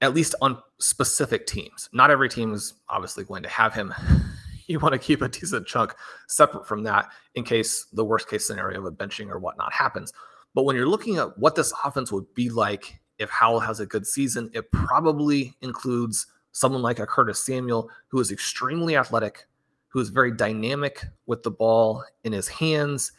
at 0.00 0.14
least 0.14 0.34
on 0.40 0.58
specific 0.78 1.46
teams. 1.46 1.90
Not 1.92 2.10
every 2.10 2.30
team 2.30 2.54
is 2.54 2.74
obviously 2.88 3.24
going 3.24 3.42
to 3.42 3.48
have 3.50 3.74
him. 3.74 3.92
you 4.66 4.78
want 4.78 4.94
to 4.94 4.98
keep 4.98 5.20
a 5.20 5.28
decent 5.28 5.66
chunk 5.66 5.94
separate 6.28 6.66
from 6.66 6.82
that 6.84 7.10
in 7.34 7.44
case 7.44 7.86
the 7.92 8.04
worst 8.04 8.28
case 8.28 8.46
scenario 8.46 8.78
of 8.78 8.86
a 8.86 8.90
benching 8.90 9.28
or 9.28 9.38
whatnot 9.38 9.72
happens. 9.72 10.12
But 10.54 10.64
when 10.64 10.76
you're 10.76 10.88
looking 10.88 11.18
at 11.18 11.36
what 11.38 11.54
this 11.54 11.74
offense 11.84 12.10
would 12.10 12.32
be 12.34 12.48
like 12.48 12.98
if 13.18 13.28
Howell 13.28 13.60
has 13.60 13.80
a 13.80 13.86
good 13.86 14.06
season, 14.06 14.50
it 14.54 14.70
probably 14.72 15.54
includes 15.60 16.26
someone 16.52 16.80
like 16.80 16.98
a 16.98 17.06
Curtis 17.06 17.44
Samuel, 17.44 17.90
who 18.08 18.18
is 18.18 18.32
extremely 18.32 18.96
athletic, 18.96 19.46
who 19.96 20.02
is 20.02 20.10
very 20.10 20.30
dynamic 20.30 21.06
with 21.24 21.42
the 21.42 21.50
ball 21.50 22.04
in 22.22 22.30
his 22.30 22.48
hands. 22.48 23.12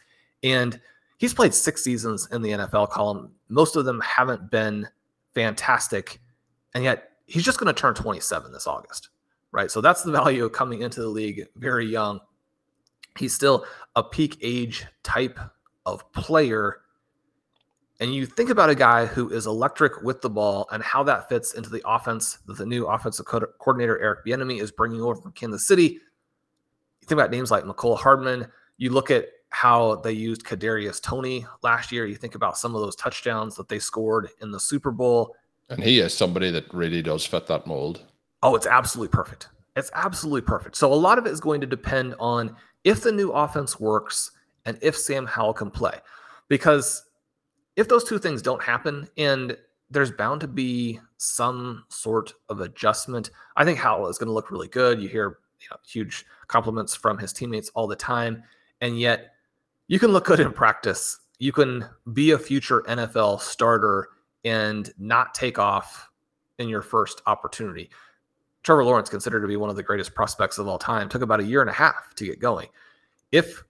And 0.44 0.80
he's 1.16 1.34
played 1.34 1.52
six 1.52 1.82
seasons 1.82 2.28
in 2.30 2.40
the 2.40 2.50
NFL 2.50 2.90
Colm. 2.90 3.30
Most 3.48 3.74
of 3.74 3.84
them 3.84 4.00
haven't 4.00 4.48
been 4.52 4.86
fantastic. 5.34 6.20
And 6.76 6.84
yet 6.84 7.14
he's 7.26 7.42
just 7.42 7.58
going 7.58 7.66
to 7.66 7.72
turn 7.72 7.96
27 7.96 8.52
this 8.52 8.68
August, 8.68 9.08
right? 9.50 9.72
So 9.72 9.80
that's 9.80 10.04
the 10.04 10.12
value 10.12 10.44
of 10.44 10.52
coming 10.52 10.82
into 10.82 11.00
the 11.00 11.08
league 11.08 11.48
very 11.56 11.84
young. 11.84 12.20
He's 13.18 13.34
still 13.34 13.64
a 13.96 14.04
peak 14.04 14.38
age 14.40 14.86
type 15.02 15.40
of 15.84 16.12
player. 16.12 16.82
And 17.98 18.14
you 18.14 18.24
think 18.24 18.50
about 18.50 18.70
a 18.70 18.76
guy 18.76 19.06
who 19.06 19.30
is 19.30 19.48
electric 19.48 20.02
with 20.02 20.20
the 20.20 20.30
ball 20.30 20.68
and 20.70 20.80
how 20.84 21.02
that 21.02 21.28
fits 21.28 21.54
into 21.54 21.70
the 21.70 21.82
offense 21.84 22.38
that 22.46 22.56
the 22.56 22.66
new 22.66 22.86
offensive 22.86 23.26
coordinator 23.26 23.98
Eric 23.98 24.24
Bieniemy 24.24 24.62
is 24.62 24.70
bringing 24.70 25.00
over 25.00 25.16
from 25.16 25.32
Kansas 25.32 25.66
City 25.66 25.98
think 27.08 27.18
about 27.18 27.30
names 27.30 27.50
like 27.50 27.64
Mecole 27.64 27.98
Hardman. 27.98 28.46
You 28.76 28.90
look 28.90 29.10
at 29.10 29.26
how 29.50 29.96
they 29.96 30.12
used 30.12 30.44
Kadarius 30.44 31.02
Toney 31.02 31.46
last 31.62 31.90
year. 31.90 32.06
You 32.06 32.16
think 32.16 32.34
about 32.34 32.58
some 32.58 32.74
of 32.74 32.82
those 32.82 32.94
touchdowns 32.96 33.56
that 33.56 33.68
they 33.68 33.78
scored 33.78 34.28
in 34.42 34.50
the 34.50 34.60
Super 34.60 34.90
Bowl. 34.90 35.34
And 35.70 35.82
he 35.82 36.00
is 36.00 36.14
somebody 36.14 36.50
that 36.50 36.72
really 36.72 37.02
does 37.02 37.24
fit 37.24 37.46
that 37.46 37.66
mold. 37.66 38.04
Oh, 38.42 38.54
it's 38.54 38.66
absolutely 38.66 39.10
perfect. 39.10 39.48
It's 39.74 39.90
absolutely 39.94 40.42
perfect. 40.42 40.76
So 40.76 40.92
a 40.92 40.94
lot 40.94 41.18
of 41.18 41.26
it 41.26 41.30
is 41.30 41.40
going 41.40 41.60
to 41.60 41.66
depend 41.66 42.14
on 42.18 42.54
if 42.84 43.02
the 43.02 43.12
new 43.12 43.30
offense 43.32 43.80
works 43.80 44.32
and 44.64 44.78
if 44.82 44.96
Sam 44.96 45.26
Howell 45.26 45.54
can 45.54 45.70
play. 45.70 45.98
Because 46.48 47.04
if 47.76 47.88
those 47.88 48.04
two 48.04 48.18
things 48.18 48.42
don't 48.42 48.62
happen 48.62 49.08
and 49.16 49.56
there's 49.90 50.10
bound 50.10 50.40
to 50.42 50.48
be 50.48 51.00
some 51.16 51.84
sort 51.88 52.34
of 52.48 52.60
adjustment, 52.60 53.30
I 53.56 53.64
think 53.64 53.78
Howell 53.78 54.08
is 54.08 54.18
going 54.18 54.28
to 54.28 54.32
look 54.32 54.50
really 54.50 54.68
good. 54.68 55.00
You 55.00 55.08
hear 55.08 55.38
you 55.60 55.66
know, 55.70 55.76
huge 55.86 56.24
compliments 56.46 56.94
from 56.94 57.18
his 57.18 57.32
teammates 57.32 57.70
all 57.74 57.86
the 57.86 57.96
time. 57.96 58.42
And 58.80 58.98
yet, 58.98 59.34
you 59.88 59.98
can 59.98 60.12
look 60.12 60.26
good 60.26 60.40
in 60.40 60.52
practice. 60.52 61.18
You 61.38 61.52
can 61.52 61.86
be 62.12 62.32
a 62.32 62.38
future 62.38 62.82
NFL 62.82 63.40
starter 63.40 64.08
and 64.44 64.92
not 64.98 65.34
take 65.34 65.58
off 65.58 66.10
in 66.58 66.68
your 66.68 66.82
first 66.82 67.22
opportunity. 67.26 67.90
Trevor 68.62 68.84
Lawrence, 68.84 69.08
considered 69.08 69.40
to 69.40 69.48
be 69.48 69.56
one 69.56 69.70
of 69.70 69.76
the 69.76 69.82
greatest 69.82 70.14
prospects 70.14 70.58
of 70.58 70.68
all 70.68 70.78
time, 70.78 71.08
took 71.08 71.22
about 71.22 71.40
a 71.40 71.44
year 71.44 71.60
and 71.60 71.70
a 71.70 71.74
half 71.74 72.14
to 72.16 72.24
get 72.24 72.38
going. 72.38 72.68
If 73.32 73.64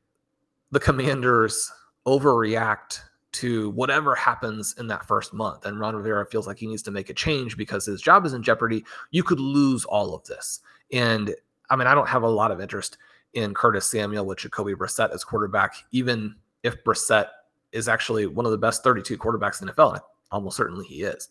the 0.71 0.81
commanders 0.81 1.71
overreact 2.07 3.01
to 3.31 3.71
whatever 3.71 4.15
happens 4.15 4.75
in 4.79 4.87
that 4.89 5.07
first 5.07 5.33
month, 5.33 5.67
and 5.67 5.79
Ron 5.79 5.95
Rivera 5.95 6.27
feels 6.27 6.47
like 6.47 6.59
he 6.59 6.67
needs 6.67 6.83
to 6.83 6.91
make 6.91 7.11
a 7.11 7.15
change 7.15 7.57
because 7.57 7.85
his 7.87 8.01
job 8.01 8.25
is 8.25 8.33
in 8.33 8.43
jeopardy, 8.43 8.85
you 9.11 9.23
could 9.23 9.41
lose 9.41 9.85
all 9.85 10.15
of 10.15 10.25
this. 10.25 10.61
And 10.93 11.35
I 11.71 11.77
mean, 11.77 11.87
I 11.87 11.95
don't 11.95 12.09
have 12.09 12.23
a 12.23 12.29
lot 12.29 12.51
of 12.51 12.61
interest 12.61 12.99
in 13.35 13.55
Curtis 13.55 13.91
Samuel 13.91 14.27
with 14.27 14.39
Jacoby 14.39 14.75
Brissett 14.75 15.13
as 15.13 15.25
quarterback, 15.25 15.75
even 15.93 16.35
if 16.63 16.83
Brissett 16.85 17.27
is 17.73 17.89
actually 17.89 18.27
one 18.27 18.47
of 18.47 18.53
the 18.53 18.59
best 18.59 18.83
32 18.83 19.19
quarterbacks 19.19 19.61
in 19.61 19.67
the 19.67 19.73
NFL. 19.75 19.95
And 19.95 20.03
almost 20.31 20.57
certainly 20.57 20.87
he 20.87 21.03
is. 21.03 21.29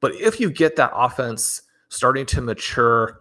But 0.00 0.14
if 0.14 0.38
you 0.40 0.50
get 0.50 0.76
that 0.76 0.92
offense 0.94 1.62
starting 1.88 2.26
to 2.26 2.40
mature, 2.40 3.20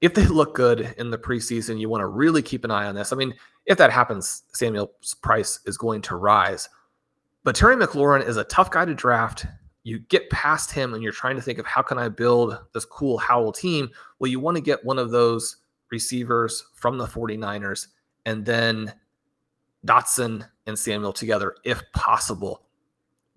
if 0.00 0.14
they 0.14 0.26
look 0.26 0.54
good 0.54 0.94
in 0.98 1.10
the 1.10 1.18
preseason, 1.18 1.80
you 1.80 1.88
want 1.88 2.02
to 2.02 2.06
really 2.06 2.42
keep 2.42 2.64
an 2.64 2.70
eye 2.70 2.86
on 2.86 2.94
this. 2.94 3.12
I 3.12 3.16
mean, 3.16 3.34
if 3.66 3.78
that 3.78 3.92
happens, 3.92 4.42
Samuel's 4.52 5.14
price 5.22 5.60
is 5.66 5.76
going 5.76 6.02
to 6.02 6.16
rise. 6.16 6.68
But 7.44 7.56
Terry 7.56 7.76
McLaurin 7.76 8.26
is 8.26 8.36
a 8.36 8.44
tough 8.44 8.70
guy 8.70 8.84
to 8.84 8.94
draft. 8.94 9.46
You 9.84 9.98
get 9.98 10.30
past 10.30 10.70
him 10.70 10.94
and 10.94 11.02
you're 11.02 11.12
trying 11.12 11.36
to 11.36 11.42
think 11.42 11.58
of 11.58 11.66
how 11.66 11.82
can 11.82 11.98
I 11.98 12.08
build 12.08 12.56
this 12.72 12.84
cool 12.84 13.18
Howell 13.18 13.52
team? 13.52 13.90
Well, 14.18 14.30
you 14.30 14.38
want 14.38 14.56
to 14.56 14.62
get 14.62 14.84
one 14.84 14.98
of 14.98 15.10
those 15.10 15.56
receivers 15.92 16.64
from 16.74 16.98
the 16.98 17.06
49ers, 17.06 17.86
and 18.26 18.44
then 18.44 18.92
Dotson 19.86 20.48
and 20.66 20.78
Samuel 20.78 21.12
together 21.12 21.54
if 21.64 21.82
possible. 21.92 22.62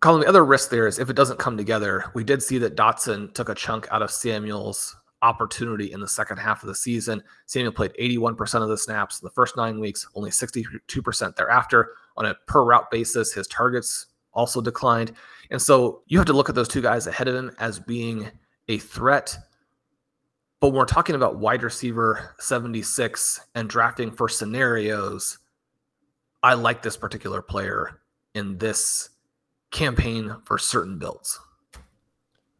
Colm, 0.01 0.21
the 0.21 0.27
other 0.27 0.45
risk 0.45 0.69
there 0.69 0.87
is 0.87 0.99
if 0.99 1.09
it 1.09 1.15
doesn't 1.15 1.39
come 1.39 1.57
together, 1.57 2.05
we 2.13 2.23
did 2.23 2.41
see 2.41 2.57
that 2.59 2.75
Dotson 2.75 3.33
took 3.33 3.49
a 3.49 3.55
chunk 3.55 3.87
out 3.91 4.01
of 4.01 4.11
Samuel's 4.11 4.95
opportunity 5.21 5.91
in 5.91 5.99
the 5.99 6.07
second 6.07 6.37
half 6.37 6.61
of 6.61 6.67
the 6.67 6.75
season. 6.75 7.23
Samuel 7.45 7.71
played 7.71 7.93
81% 7.99 8.61
of 8.61 8.69
the 8.69 8.77
snaps 8.77 9.19
in 9.19 9.25
the 9.25 9.31
first 9.31 9.57
nine 9.57 9.79
weeks, 9.79 10.07
only 10.15 10.29
62% 10.29 11.35
thereafter. 11.35 11.93
On 12.17 12.25
a 12.25 12.35
per 12.47 12.63
route 12.63 12.91
basis, 12.91 13.33
his 13.33 13.47
targets 13.47 14.07
also 14.33 14.61
declined. 14.61 15.13
And 15.49 15.61
so 15.61 16.03
you 16.07 16.17
have 16.19 16.27
to 16.27 16.33
look 16.33 16.49
at 16.49 16.55
those 16.55 16.67
two 16.67 16.81
guys 16.81 17.07
ahead 17.07 17.27
of 17.27 17.35
him 17.35 17.51
as 17.59 17.79
being 17.79 18.29
a 18.67 18.77
threat 18.77 19.35
but 20.65 20.69
when 20.71 20.79
we're 20.79 20.85
talking 20.85 21.13
about 21.13 21.37
wide 21.37 21.61
receiver 21.61 22.33
76 22.39 23.39
and 23.53 23.69
drafting 23.69 24.09
for 24.09 24.27
scenarios, 24.27 25.37
I 26.41 26.55
like 26.55 26.81
this 26.81 26.97
particular 26.97 27.43
player 27.43 28.01
in 28.33 28.57
this 28.57 29.11
campaign 29.69 30.37
for 30.43 30.57
certain 30.57 30.97
builds. 30.97 31.39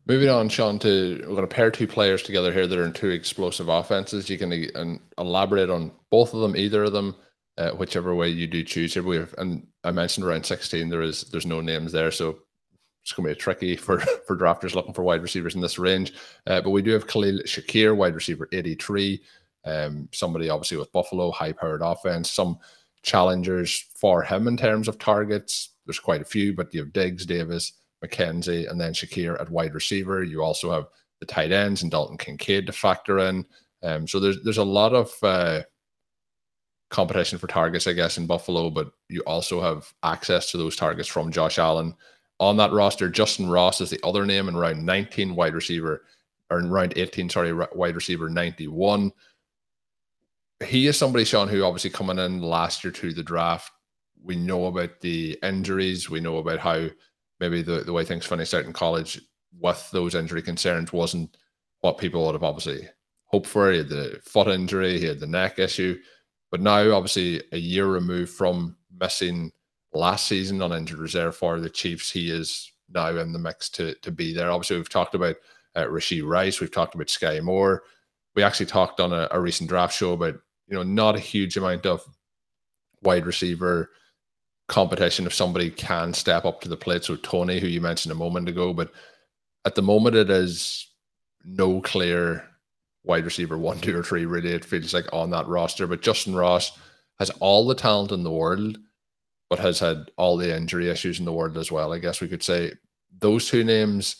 Moving 0.05 0.29
on, 0.29 0.49
Shawn, 0.49 0.77
to 0.77 1.17
we're 1.21 1.35
going 1.35 1.41
to 1.41 1.47
pair 1.47 1.71
two 1.71 1.87
players 1.87 2.21
together 2.21 2.53
here 2.53 2.67
that 2.67 2.77
are 2.77 2.85
in 2.85 2.93
two 2.93 3.09
explosive 3.09 3.69
offenses. 3.69 4.29
You 4.29 4.37
can 4.37 4.53
uh, 4.53 4.99
elaborate 5.19 5.71
on 5.71 5.91
both 6.11 6.35
of 6.35 6.41
them, 6.41 6.55
either 6.55 6.83
of 6.83 6.93
them, 6.93 7.15
uh, 7.57 7.71
whichever 7.71 8.13
way 8.13 8.29
you 8.29 8.45
do 8.45 8.63
choose. 8.63 8.93
Here 8.93 9.01
we 9.01 9.15
have, 9.15 9.33
and 9.39 9.65
I 9.83 9.89
mentioned 9.89 10.27
around 10.27 10.45
16, 10.45 10.89
there 10.89 11.01
is 11.01 11.23
there's 11.31 11.47
no 11.47 11.59
names 11.59 11.91
there, 11.91 12.11
so 12.11 12.37
it's 13.05 13.13
going 13.13 13.29
to 13.29 13.35
be 13.35 13.39
tricky 13.39 13.75
for 13.75 13.99
for 14.27 14.35
drafters 14.35 14.73
looking 14.73 14.93
for 14.93 15.03
wide 15.03 15.21
receivers 15.21 15.53
in 15.53 15.61
this 15.61 15.77
range. 15.77 16.13
Uh, 16.47 16.59
but 16.59 16.71
we 16.71 16.81
do 16.81 16.91
have 16.91 17.05
Khalil 17.05 17.39
Shakir, 17.45 17.95
wide 17.95 18.15
receiver 18.15 18.49
83. 18.51 19.21
Um, 19.63 20.09
somebody 20.11 20.49
obviously 20.49 20.77
with 20.77 20.91
Buffalo, 20.91 21.29
high 21.29 21.51
powered 21.51 21.83
offense. 21.83 22.31
Some 22.31 22.57
challengers 23.03 23.85
for 23.95 24.23
him 24.23 24.47
in 24.47 24.57
terms 24.57 24.87
of 24.87 24.97
targets. 24.97 25.69
There's 25.85 25.99
quite 25.99 26.21
a 26.21 26.25
few, 26.25 26.55
but 26.55 26.73
you 26.73 26.79
have 26.79 26.93
Diggs, 26.93 27.27
Davis, 27.27 27.73
McKenzie, 28.03 28.69
and 28.69 28.81
then 28.81 28.91
Shakir 28.93 29.39
at 29.39 29.51
wide 29.51 29.75
receiver. 29.75 30.23
You 30.23 30.41
also 30.41 30.71
have 30.71 30.87
the 31.19 31.27
tight 31.27 31.51
ends 31.51 31.83
and 31.83 31.91
Dalton 31.91 32.17
Kincaid 32.17 32.65
to 32.65 32.73
factor 32.73 33.19
in. 33.19 33.45
Um, 33.83 34.07
so 34.07 34.19
there's 34.19 34.41
there's 34.41 34.57
a 34.57 34.63
lot 34.63 34.93
of 34.93 35.13
uh, 35.21 35.61
competition 36.89 37.37
for 37.37 37.45
targets, 37.45 37.85
I 37.85 37.93
guess, 37.93 38.17
in 38.17 38.25
Buffalo, 38.25 38.71
but 38.71 38.91
you 39.09 39.21
also 39.27 39.61
have 39.61 39.93
access 40.01 40.49
to 40.49 40.57
those 40.57 40.75
targets 40.75 41.07
from 41.07 41.31
Josh 41.31 41.59
Allen 41.59 41.93
on 42.39 42.57
that 42.57 42.71
roster. 42.71 43.09
Justyn 43.09 43.51
Ross 43.51 43.81
is 43.81 43.89
the 43.89 43.99
other 44.03 44.25
name 44.25 44.47
in 44.49 44.57
round 44.57 44.85
19, 44.85 45.35
wide 45.35 45.53
receiver, 45.53 46.03
or 46.49 46.59
in 46.59 46.69
round 46.69 46.93
18, 46.95 47.29
sorry, 47.29 47.53
wide 47.53 47.95
receiver 47.95 48.29
91. 48.29 49.11
He 50.65 50.87
is 50.87 50.97
somebody, 50.97 51.25
Shawn, 51.25 51.47
who 51.47 51.63
obviously 51.63 51.89
coming 51.89 52.19
in 52.19 52.41
last 52.41 52.83
year 52.83 52.91
to 52.91 53.13
the 53.13 53.23
draft. 53.23 53.71
We 54.23 54.35
know 54.35 54.65
about 54.65 55.01
the 55.01 55.37
injuries. 55.43 56.09
We 56.09 56.19
know 56.19 56.37
about 56.37 56.59
how 56.59 56.87
maybe 57.39 57.61
the, 57.61 57.81
the 57.81 57.93
way 57.93 58.05
things 58.05 58.25
finished 58.25 58.53
out 58.53 58.65
in 58.65 58.73
college 58.73 59.21
with 59.59 59.89
those 59.91 60.15
injury 60.15 60.41
concerns 60.41 60.91
wasn't 60.91 61.37
what 61.81 61.97
people 61.97 62.25
would 62.25 62.33
have 62.33 62.43
obviously 62.43 62.87
hoped 63.25 63.47
for. 63.47 63.71
He 63.71 63.79
had 63.79 63.89
the 63.89 64.19
foot 64.23 64.47
injury, 64.47 64.99
he 64.99 65.05
had 65.05 65.19
the 65.19 65.27
neck 65.27 65.59
issue. 65.59 65.97
But 66.51 66.61
now, 66.61 66.93
obviously, 66.93 67.41
a 67.51 67.57
year 67.57 67.87
removed 67.87 68.31
from 68.31 68.77
missing 68.99 69.51
last 69.95 70.27
season 70.27 70.61
on 70.61 70.73
injured 70.73 70.99
reserve 70.99 71.35
for 71.35 71.59
the 71.59 71.69
Chiefs. 71.69 72.11
He 72.11 72.29
is 72.31 72.71
now 72.93 73.09
in 73.09 73.33
the 73.33 73.39
mix 73.39 73.69
to 73.69 73.95
to 73.95 74.11
be 74.11 74.33
there. 74.33 74.51
Obviously, 74.51 74.77
we've 74.77 74.89
talked 74.89 75.15
about 75.15 75.35
uh, 75.75 75.89
Rice. 75.89 76.59
We've 76.59 76.71
talked 76.71 76.95
about 76.95 77.09
Sky 77.09 77.39
Moore. 77.39 77.83
We 78.35 78.43
actually 78.43 78.65
talked 78.65 78.99
on 78.99 79.13
a, 79.13 79.27
a, 79.31 79.39
recent 79.39 79.69
draft 79.69 79.93
show 79.93 80.13
about 80.13 80.35
you 80.67 80.75
know, 80.75 80.83
not 80.83 81.15
a 81.15 81.19
huge 81.19 81.57
amount 81.57 81.85
of 81.85 82.03
wide 83.01 83.25
receiver 83.25 83.91
competition 84.67 85.25
if 85.25 85.33
somebody 85.33 85.69
can 85.69 86.13
step 86.13 86.45
up 86.45 86.61
to 86.61 86.69
the 86.69 86.77
plate. 86.77 87.03
So 87.03 87.15
Toney, 87.17 87.59
who 87.59 87.67
you 87.67 87.81
mentioned 87.81 88.11
a 88.11 88.15
moment 88.15 88.49
ago, 88.49 88.73
but 88.73 88.91
at 89.63 89.75
the 89.75 89.81
moment 89.81 90.15
it 90.15 90.29
is 90.29 90.87
no 91.43 91.81
clear 91.81 92.43
wide 93.03 93.25
receiver 93.25 93.57
one, 93.57 93.79
two, 93.81 93.97
or 93.97 94.03
three. 94.03 94.25
Really, 94.25 94.53
it 94.53 94.65
feels 94.65 94.93
like 94.93 95.11
on 95.13 95.29
that 95.31 95.47
roster. 95.47 95.87
But 95.87 96.01
Justyn 96.01 96.37
Ross 96.37 96.77
has 97.19 97.29
all 97.39 97.67
the 97.67 97.75
talent 97.75 98.11
in 98.11 98.23
the 98.23 98.31
world, 98.31 98.77
but 99.49 99.59
has 99.59 99.79
had 99.79 100.09
all 100.17 100.37
the 100.37 100.55
injury 100.55 100.89
issues 100.89 101.19
in 101.19 101.25
the 101.25 101.33
world 101.33 101.57
as 101.57 101.71
well. 101.71 101.93
I 101.93 101.99
guess 101.99 102.21
we 102.21 102.27
could 102.27 102.43
say 102.43 102.73
those 103.19 103.47
two 103.47 103.63
names. 103.63 104.17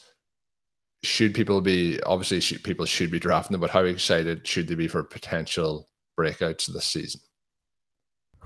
Should 1.04 1.36
people 1.36 1.62
be 1.62 2.02
obviously 2.04 2.40
should, 2.40 2.64
people 2.64 2.86
should 2.86 3.12
be 3.12 3.20
drafting 3.20 3.54
them, 3.54 3.62
but 3.62 3.70
how 3.70 3.84
excited 3.84 4.48
should 4.48 4.68
they 4.68 4.76
be 4.76 4.88
for 4.88 5.04
potential 5.04 5.88
breakouts 6.18 6.66
this 6.66 6.86
season? 6.86 7.22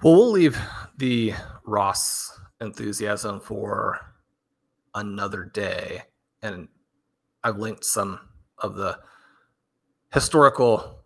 Well, 0.04 0.16
we'll 0.16 0.32
leave 0.32 0.58
the 0.98 1.34
Ross 1.66 2.38
enthusiasm 2.62 3.40
for 3.40 4.00
another 4.96 5.46
day. 5.46 6.04
And 6.42 6.68
I've 7.44 7.58
linked 7.58 7.86
some 7.86 8.20
of 8.58 8.76
the 8.76 9.00
historical 10.14 11.04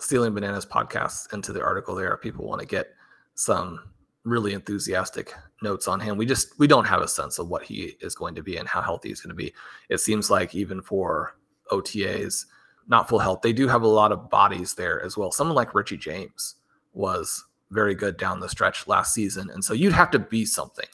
Stealing 0.00 0.34
Bananas 0.34 0.66
podcasts 0.66 1.32
into 1.32 1.52
the 1.52 1.62
article 1.62 1.94
there. 1.94 2.16
People 2.16 2.46
want 2.46 2.60
to 2.60 2.66
get 2.66 2.88
some 3.34 3.80
really 4.28 4.52
enthusiastic 4.52 5.34
notes 5.62 5.88
on 5.88 6.00
him. 6.00 6.16
We 6.16 6.26
just 6.26 6.58
we 6.58 6.66
don't 6.66 6.86
have 6.86 7.02
a 7.02 7.08
sense 7.08 7.38
of 7.38 7.48
what 7.48 7.62
he 7.62 7.96
is 8.00 8.14
going 8.14 8.34
to 8.34 8.42
be 8.42 8.56
and 8.56 8.68
how 8.68 8.82
healthy 8.82 9.08
he's 9.08 9.20
going 9.20 9.30
to 9.30 9.34
be. 9.34 9.52
It 9.88 9.98
seems 9.98 10.30
like 10.30 10.54
even 10.54 10.82
for 10.82 11.36
OTAs, 11.70 12.46
not 12.88 13.08
full 13.08 13.18
health, 13.18 13.42
they 13.42 13.52
do 13.52 13.68
have 13.68 13.82
a 13.82 13.88
lot 13.88 14.12
of 14.12 14.30
bodies 14.30 14.74
there 14.74 15.02
as 15.02 15.16
well. 15.16 15.30
Someone 15.30 15.56
like 15.56 15.74
Richie 15.74 15.96
James 15.96 16.56
was 16.92 17.44
very 17.70 17.94
good 17.94 18.16
down 18.16 18.40
the 18.40 18.48
stretch 18.48 18.86
last 18.86 19.12
season, 19.12 19.50
and 19.50 19.64
so 19.64 19.74
you'd 19.74 19.92
have 19.92 20.10
to 20.12 20.18
be 20.18 20.44
something 20.44 20.88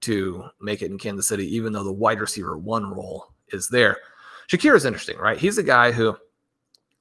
to 0.00 0.44
make 0.60 0.82
it 0.82 0.90
in 0.90 0.98
Kansas 0.98 1.26
City, 1.26 1.54
even 1.56 1.72
though 1.72 1.84
the 1.84 1.92
wide 1.92 2.20
receiver 2.20 2.56
one 2.56 2.90
role 2.90 3.32
is 3.48 3.68
there. 3.68 3.98
Shakir 4.48 4.76
is 4.76 4.84
interesting, 4.84 5.18
right? 5.18 5.38
He's 5.38 5.58
a 5.58 5.62
guy 5.62 5.90
who 5.90 6.16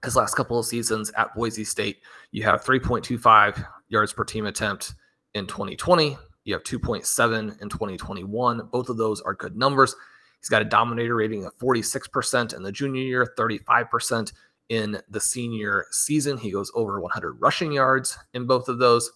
his 0.04 0.16
last 0.16 0.36
couple 0.36 0.60
of 0.60 0.66
seasons 0.66 1.12
at 1.18 1.34
Boise 1.36 1.64
State, 1.64 1.98
you 2.32 2.44
have 2.44 2.64
3.25 2.64 3.66
yards 3.90 4.14
per 4.14 4.24
team 4.24 4.46
attempt 4.46 4.94
in 5.38 5.48
2020. 5.48 6.18
You 6.44 6.54
have 6.54 6.64
2.7 6.64 7.62
in 7.62 7.70
2021. 7.70 8.70
Both 8.72 8.90
of 8.90 8.98
those 8.98 9.22
are 9.22 9.34
good 9.34 9.56
numbers. 9.56 9.96
He's 10.40 10.50
got 10.50 10.62
a 10.62 10.66
dominator 10.66 11.16
rating 11.16 11.46
of 11.46 11.58
46% 11.58 12.56
in 12.56 12.64
the 12.64 12.72
junior 12.72 13.02
year, 13.02 13.34
35% 13.38 14.34
in 14.70 15.02
the 15.10 15.20
senior 15.20 15.86
season. 15.92 16.38
He 16.38 16.52
goes 16.52 16.72
over 16.74 17.00
100 17.02 17.34
rushing 17.42 17.72
yards 17.72 18.18
in 18.34 18.46
both 18.46 18.70
of 18.70 18.80
those. 18.80 19.12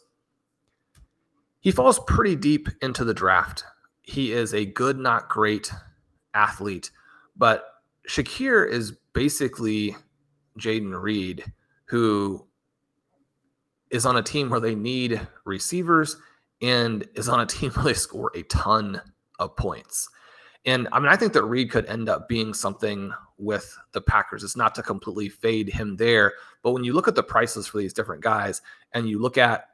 He 1.59 1.71
falls 1.71 1.99
pretty 1.99 2.35
deep 2.35 2.69
into 2.81 3.03
the 3.03 3.13
draft. 3.13 3.63
He 4.01 4.33
is 4.33 4.53
a 4.53 4.65
good, 4.65 4.97
not 4.97 5.29
great 5.29 5.71
athlete, 6.33 6.91
but 7.35 7.65
Shakir 8.09 8.67
is 8.67 8.93
basically 9.13 9.95
Jayden 10.57 10.99
Reed, 10.99 11.45
who 11.85 12.47
is 13.91 14.05
on 14.05 14.17
a 14.17 14.23
team 14.23 14.49
where 14.49 14.59
they 14.59 14.75
need 14.75 15.21
receivers 15.45 16.17
and 16.61 17.07
is 17.15 17.29
on 17.29 17.41
a 17.41 17.45
team 17.45 17.71
where 17.73 17.85
they 17.85 17.93
score 17.93 18.31
a 18.35 18.43
ton 18.43 19.01
of 19.39 19.55
points. 19.55 20.09
And 20.65 20.87
I 20.91 20.99
mean, 20.99 21.09
I 21.09 21.15
think 21.15 21.33
that 21.33 21.43
Reed 21.43 21.71
could 21.71 21.87
end 21.87 22.07
up 22.07 22.29
being 22.29 22.53
something 22.53 23.11
with 23.37 23.75
the 23.93 24.01
Packers. 24.01 24.43
It's 24.43 24.55
not 24.55 24.75
to 24.75 24.83
completely 24.83 25.27
fade 25.27 25.69
him 25.69 25.97
there, 25.97 26.33
but 26.61 26.71
when 26.71 26.83
you 26.83 26.93
look 26.93 27.07
at 27.07 27.15
the 27.15 27.23
prices 27.23 27.65
for 27.65 27.79
these 27.79 27.93
different 27.93 28.21
guys 28.21 28.61
and 28.93 29.09
you 29.09 29.19
look 29.19 29.39
at 29.39 29.65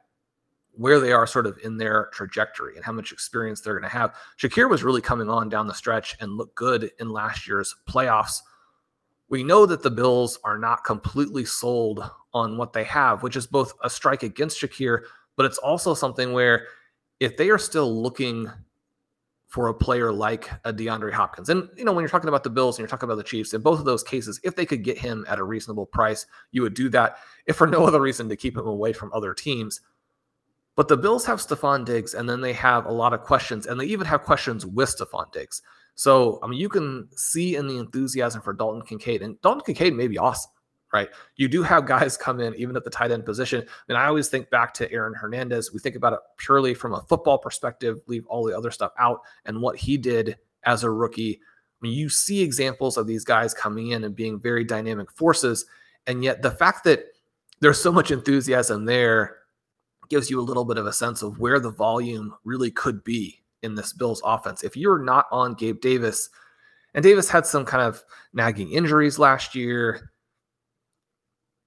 where 0.72 0.98
they 0.98 1.12
are 1.12 1.26
sort 1.26 1.46
of 1.46 1.58
in 1.62 1.76
their 1.76 2.08
trajectory 2.12 2.76
and 2.76 2.84
how 2.84 2.92
much 2.92 3.12
experience 3.12 3.60
they're 3.60 3.78
going 3.78 3.82
to 3.90 3.96
have, 3.96 4.14
Shakir 4.38 4.70
was 4.70 4.82
really 4.82 5.02
coming 5.02 5.28
on 5.28 5.50
down 5.50 5.66
the 5.66 5.74
stretch 5.74 6.16
and 6.20 6.38
looked 6.38 6.54
good 6.54 6.90
in 6.98 7.10
last 7.10 7.46
year's 7.46 7.74
playoffs 7.86 8.40
we 9.28 9.44
know 9.44 9.66
that 9.66 9.82
the 9.82 9.90
Bills 9.90 10.38
are 10.44 10.58
not 10.58 10.84
completely 10.84 11.44
sold 11.44 12.08
on 12.32 12.56
what 12.56 12.72
they 12.72 12.84
have, 12.84 13.22
which 13.22 13.36
is 13.36 13.46
both 13.46 13.74
a 13.82 13.90
strike 13.90 14.22
against 14.22 14.60
Shakir, 14.60 15.02
but 15.36 15.46
it's 15.46 15.58
also 15.58 15.94
something 15.94 16.32
where 16.32 16.66
if 17.20 17.36
they 17.36 17.50
are 17.50 17.58
still 17.58 18.02
looking 18.02 18.50
for 19.48 19.68
a 19.68 19.74
player 19.74 20.12
like 20.12 20.50
a 20.64 20.72
DeAndre 20.72 21.12
Hopkins, 21.12 21.48
and 21.48 21.68
you 21.76 21.84
know, 21.84 21.92
when 21.92 22.02
you're 22.02 22.10
talking 22.10 22.28
about 22.28 22.44
the 22.44 22.50
Bills 22.50 22.76
and 22.76 22.82
you're 22.82 22.88
talking 22.88 23.08
about 23.08 23.16
the 23.16 23.22
Chiefs, 23.22 23.54
in 23.54 23.62
both 23.62 23.78
of 23.78 23.86
those 23.86 24.02
cases, 24.02 24.40
if 24.44 24.56
they 24.56 24.66
could 24.66 24.84
get 24.84 24.98
him 24.98 25.24
at 25.28 25.38
a 25.38 25.44
reasonable 25.44 25.86
price, 25.86 26.26
you 26.52 26.62
would 26.62 26.74
do 26.74 26.88
that, 26.90 27.16
if 27.46 27.56
for 27.56 27.66
no 27.66 27.86
other 27.86 28.00
reason 28.00 28.28
to 28.28 28.36
keep 28.36 28.56
him 28.56 28.66
away 28.66 28.92
from 28.92 29.10
other 29.12 29.32
teams. 29.32 29.80
But 30.76 30.88
the 30.88 30.96
Bills 30.96 31.26
have 31.26 31.40
Stefon 31.40 31.84
Diggs, 31.84 32.14
and 32.14 32.28
then 32.28 32.40
they 32.40 32.52
have 32.52 32.86
a 32.86 32.92
lot 32.92 33.12
of 33.12 33.22
questions, 33.22 33.66
and 33.66 33.80
they 33.80 33.86
even 33.86 34.06
have 34.06 34.22
questions 34.22 34.64
with 34.64 34.94
Stefon 34.96 35.32
Diggs. 35.32 35.62
So, 35.98 36.38
I 36.44 36.46
mean, 36.46 36.60
you 36.60 36.68
can 36.68 37.08
see 37.16 37.56
in 37.56 37.66
the 37.66 37.76
enthusiasm 37.76 38.40
for 38.40 38.52
Dalton 38.52 38.82
Kincaid, 38.82 39.20
and 39.20 39.40
Dalton 39.42 39.64
Kincaid 39.66 39.94
may 39.94 40.06
be 40.06 40.16
awesome, 40.16 40.52
right? 40.92 41.08
You 41.34 41.48
do 41.48 41.60
have 41.64 41.86
guys 41.86 42.16
come 42.16 42.38
in 42.38 42.54
even 42.54 42.76
at 42.76 42.84
the 42.84 42.90
tight 42.90 43.10
end 43.10 43.24
position. 43.24 43.66
And 43.88 43.98
I 43.98 44.06
always 44.06 44.28
think 44.28 44.48
back 44.48 44.72
to 44.74 44.90
Aaron 44.92 45.12
Hernandez. 45.12 45.72
We 45.72 45.80
think 45.80 45.96
about 45.96 46.12
it 46.12 46.20
purely 46.36 46.72
from 46.72 46.94
a 46.94 47.02
football 47.08 47.36
perspective, 47.36 47.98
leave 48.06 48.24
all 48.28 48.44
the 48.44 48.56
other 48.56 48.70
stuff 48.70 48.92
out, 48.96 49.22
and 49.44 49.60
what 49.60 49.74
he 49.74 49.96
did 49.96 50.36
as 50.62 50.84
a 50.84 50.90
rookie. 50.90 51.40
I 51.42 51.78
mean, 51.80 51.94
you 51.94 52.08
see 52.08 52.42
examples 52.42 52.96
of 52.96 53.08
these 53.08 53.24
guys 53.24 53.52
coming 53.52 53.88
in 53.88 54.04
and 54.04 54.14
being 54.14 54.38
very 54.38 54.62
dynamic 54.62 55.10
forces. 55.10 55.66
And 56.06 56.22
yet, 56.22 56.42
the 56.42 56.52
fact 56.52 56.84
that 56.84 57.06
there's 57.58 57.82
so 57.82 57.90
much 57.90 58.12
enthusiasm 58.12 58.84
there 58.84 59.38
gives 60.08 60.30
you 60.30 60.38
a 60.38 60.42
little 60.42 60.64
bit 60.64 60.78
of 60.78 60.86
a 60.86 60.92
sense 60.92 61.22
of 61.22 61.40
where 61.40 61.58
the 61.58 61.72
volume 61.72 62.36
really 62.44 62.70
could 62.70 63.02
be 63.02 63.42
in 63.62 63.74
this 63.74 63.92
Bills 63.92 64.22
offense. 64.24 64.62
If 64.62 64.76
you're 64.76 64.98
not 64.98 65.26
on 65.30 65.54
Gabe 65.54 65.80
Davis, 65.80 66.30
and 66.94 67.02
Davis 67.02 67.28
had 67.28 67.46
some 67.46 67.64
kind 67.64 67.82
of 67.82 68.02
nagging 68.32 68.72
injuries 68.72 69.18
last 69.18 69.54
year, 69.54 70.10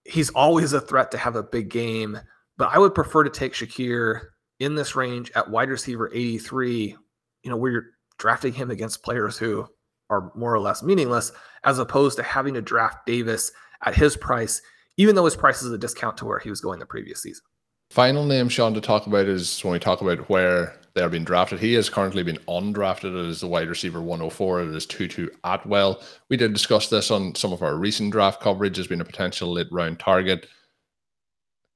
he's 0.05 0.29
always 0.31 0.73
a 0.73 0.81
threat 0.81 1.11
to 1.11 1.17
have 1.17 1.35
a 1.35 1.43
big 1.43 1.69
game. 1.69 2.19
But 2.57 2.69
I 2.73 2.79
would 2.79 2.95
prefer 2.95 3.23
to 3.23 3.29
take 3.29 3.53
Shakir 3.53 4.21
in 4.59 4.75
this 4.75 4.95
range 4.95 5.31
at 5.35 5.49
wide 5.49 5.69
receiver 5.69 6.11
83, 6.13 6.95
you 7.43 7.49
know, 7.49 7.57
where 7.57 7.71
you're 7.71 7.85
drafting 8.17 8.53
him 8.53 8.71
against 8.71 9.03
players 9.03 9.37
who 9.37 9.67
are 10.09 10.31
more 10.35 10.53
or 10.53 10.59
less 10.59 10.83
meaningless, 10.83 11.31
as 11.63 11.79
opposed 11.79 12.17
to 12.17 12.23
having 12.23 12.53
to 12.53 12.61
draft 12.61 13.05
Davis 13.05 13.51
at 13.83 13.95
his 13.95 14.15
price, 14.17 14.61
even 14.97 15.15
though 15.15 15.25
his 15.25 15.35
price 15.35 15.63
is 15.63 15.71
a 15.71 15.77
discount 15.77 16.17
to 16.17 16.25
where 16.25 16.39
he 16.39 16.49
was 16.49 16.61
going 16.61 16.79
the 16.79 16.85
previous 16.85 17.21
season. 17.21 17.43
Final 17.89 18.25
name, 18.25 18.49
Shawn, 18.49 18.73
to 18.73 18.81
talk 18.81 19.07
about 19.07 19.25
is 19.25 19.63
when 19.63 19.73
we 19.73 19.79
talk 19.79 20.01
about 20.01 20.29
where 20.29 20.80
they 20.93 21.01
are 21.01 21.09
being 21.09 21.23
drafted. 21.23 21.59
He 21.59 21.73
has 21.73 21.89
currently 21.89 22.23
been 22.23 22.39
undrafted 22.47 23.29
as 23.29 23.39
the 23.39 23.47
wide 23.47 23.69
receiver 23.69 24.01
104. 24.01 24.61
It 24.61 24.75
is 24.75 24.85
Tutu 24.85 25.29
Atwell. 25.43 26.01
We 26.29 26.37
did 26.37 26.53
discuss 26.53 26.89
this 26.89 27.11
on 27.11 27.35
some 27.35 27.53
of 27.53 27.61
our 27.61 27.75
recent 27.75 28.11
draft 28.11 28.41
coverage 28.41 28.77
as 28.77 28.87
being 28.87 29.01
a 29.01 29.05
potential 29.05 29.53
late 29.53 29.71
round 29.71 29.99
target. 29.99 30.47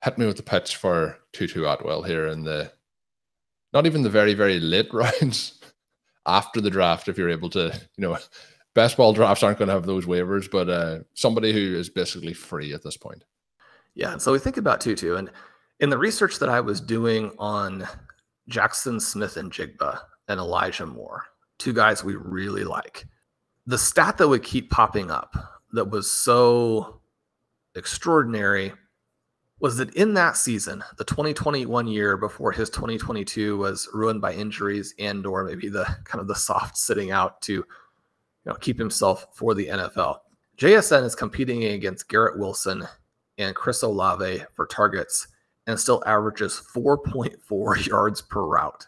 Hit 0.04 0.17
me 0.17 0.25
with 0.25 0.38
the 0.38 0.43
pitch 0.43 0.75
for 0.75 1.17
Tutu 1.34 1.65
Atwell 1.65 2.04
here 2.04 2.28
in 2.28 2.43
the 2.43 2.71
not 3.73 3.86
even 3.86 4.04
the 4.04 4.10
very, 4.10 4.34
very 4.34 4.60
late 4.60 4.88
rounds 4.93 5.60
after 6.25 6.62
the 6.62 6.69
draft, 6.69 7.08
if 7.08 7.17
you're 7.17 7.30
able 7.30 7.49
to, 7.51 7.73
you 7.97 8.01
know, 8.01 8.17
best 8.73 8.97
ball 8.97 9.13
drafts 9.13 9.43
aren't 9.43 9.60
going 9.60 9.67
to 9.67 9.73
have 9.73 9.86
those 9.86 10.06
waivers, 10.06 10.49
but 10.49 10.69
uh, 10.69 10.99
somebody 11.13 11.54
who 11.54 11.75
is 11.75 11.89
basically 11.89 12.34
free 12.34 12.73
at 12.73 12.84
this 12.84 12.97
point. 12.97 13.23
Yeah. 13.93 14.17
So 14.17 14.32
we 14.32 14.39
think 14.39 14.58
about 14.58 14.82
Tutu 14.82 15.15
and 15.15 15.32
in 15.80 15.89
the 15.89 15.97
research 15.97 16.39
that 16.39 16.49
I 16.49 16.62
was 16.62 16.82
doing 16.82 17.32
on 17.38 17.88
Jaxon 18.49 19.01
Smith-Njigba 19.01 19.99
and 20.27 20.39
Elijah 20.39 20.86
Moore, 20.86 21.23
two 21.58 21.73
guys 21.73 22.03
we 22.03 22.15
really 22.15 22.63
like. 22.63 23.05
The 23.65 23.77
stat 23.77 24.17
that 24.17 24.27
would 24.27 24.43
keep 24.43 24.69
popping 24.69 25.10
up 25.10 25.36
that 25.73 25.89
was 25.89 26.10
so 26.10 27.01
extraordinary 27.75 28.73
was 29.60 29.77
that 29.77 29.93
in 29.95 30.13
that 30.13 30.38
season, 30.38 30.84
the 30.97 31.03
2021 31.03 31.88
year 31.88 32.17
before 32.17 32.51
his 32.51 32.69
2022 32.69 33.58
was 33.58 33.89
ruined 33.93 34.21
by 34.21 34.34
injuries 34.34 34.93
and 34.99 35.25
or 35.25 35.43
maybe 35.43 35.69
the 35.69 35.86
kind 36.03 36.21
of 36.21 36.27
the 36.27 36.36
soft 36.36 36.77
sitting 36.77 37.12
out 37.12 37.41
to 37.41 37.53
you 37.53 37.65
know 38.45 38.53
keep 38.55 38.77
himself 38.77 39.27
for 39.34 39.53
the 39.53 39.67
NFL. 39.67 40.19
JSN 40.58 41.03
is 41.03 41.15
competing 41.15 41.63
against 41.65 42.08
Garrett 42.08 42.38
Wilson 42.38 42.88
and 43.38 43.55
Chris 43.55 43.81
Olave 43.81 44.43
for 44.53 44.65
targets 44.65 45.27
and 45.67 45.80
still 45.80 46.04
averages 46.06 46.62
4.4 46.73 47.88
yards 47.88 48.21
per 48.21 48.43
route. 48.43 48.88